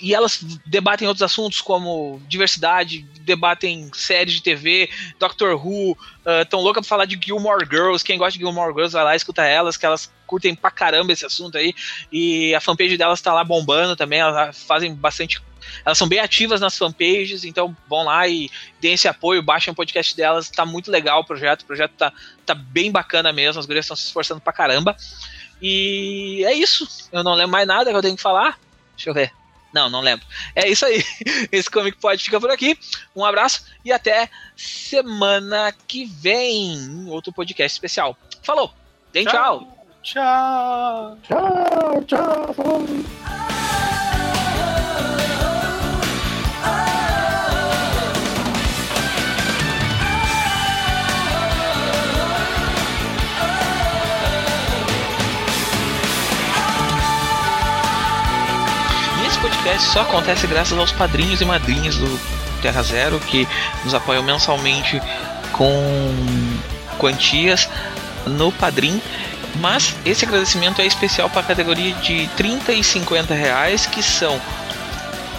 [0.00, 6.60] e elas debatem outros assuntos como diversidade, debatem séries de TV, Doctor Who, uh, tão
[6.60, 8.04] louca pra falar de Gilmore Girls.
[8.04, 11.24] Quem gosta de Gilmore Girls vai lá escuta elas, que elas curtem pra caramba esse
[11.24, 11.72] assunto aí.
[12.10, 15.40] E a fanpage delas tá lá bombando também, elas fazem bastante.
[15.84, 18.50] Elas são bem ativas nas fanpages, então vão lá e
[18.80, 22.12] deem esse apoio, baixem o podcast delas, tá muito legal o projeto, o projeto tá,
[22.44, 24.96] tá bem bacana mesmo, as gurias estão se esforçando pra caramba.
[25.62, 28.58] E é isso, eu não lembro mais nada que eu tenho que falar.
[28.96, 29.32] Deixa eu ver.
[29.72, 30.24] Não, não lembro.
[30.54, 31.02] É isso aí.
[31.50, 32.78] Esse Comic Pod fica por aqui.
[33.14, 37.08] Um abraço e até semana que vem.
[37.08, 38.16] Outro podcast especial.
[38.42, 38.72] Falou.
[39.12, 39.24] Tchau.
[39.24, 39.83] Tchau.
[40.04, 41.16] Tchau,
[42.06, 42.52] tchau.
[42.52, 42.86] Falou.
[59.40, 62.20] podcast só acontece graças aos padrinhos e madrinhas do
[62.60, 63.48] Terra Zero que
[63.84, 65.00] nos apoiam mensalmente
[65.52, 65.70] com
[66.98, 67.68] quantias
[68.26, 69.00] no Padrim.
[69.60, 74.40] Mas esse agradecimento é especial para a categoria de 30 e 50 reais, que são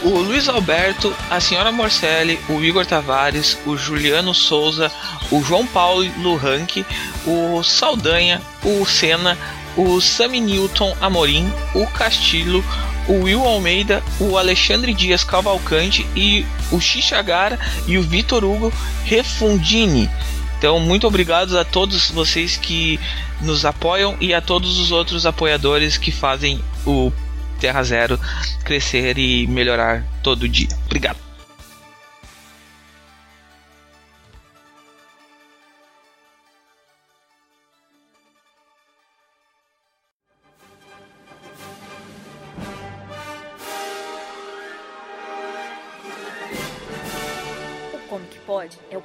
[0.03, 4.91] o Luiz Alberto, a senhora Morcelli, o Igor Tavares, o Juliano Souza,
[5.31, 6.85] o João Paulo Luranque,
[7.25, 9.35] o Saldanha, o Senna,
[9.75, 12.63] o Sami Newton Amorim, o Castilho,
[13.07, 18.71] o Will Almeida, o Alexandre Dias Cavalcante e o Xixagara e o Vitor Hugo
[19.05, 20.09] Refundini.
[20.57, 22.99] Então, muito obrigado a todos vocês que
[23.41, 27.11] nos apoiam e a todos os outros apoiadores que fazem o
[27.59, 28.19] Terra Zero
[28.63, 30.69] crescer e melhorar todo dia.
[30.85, 31.24] Obrigado.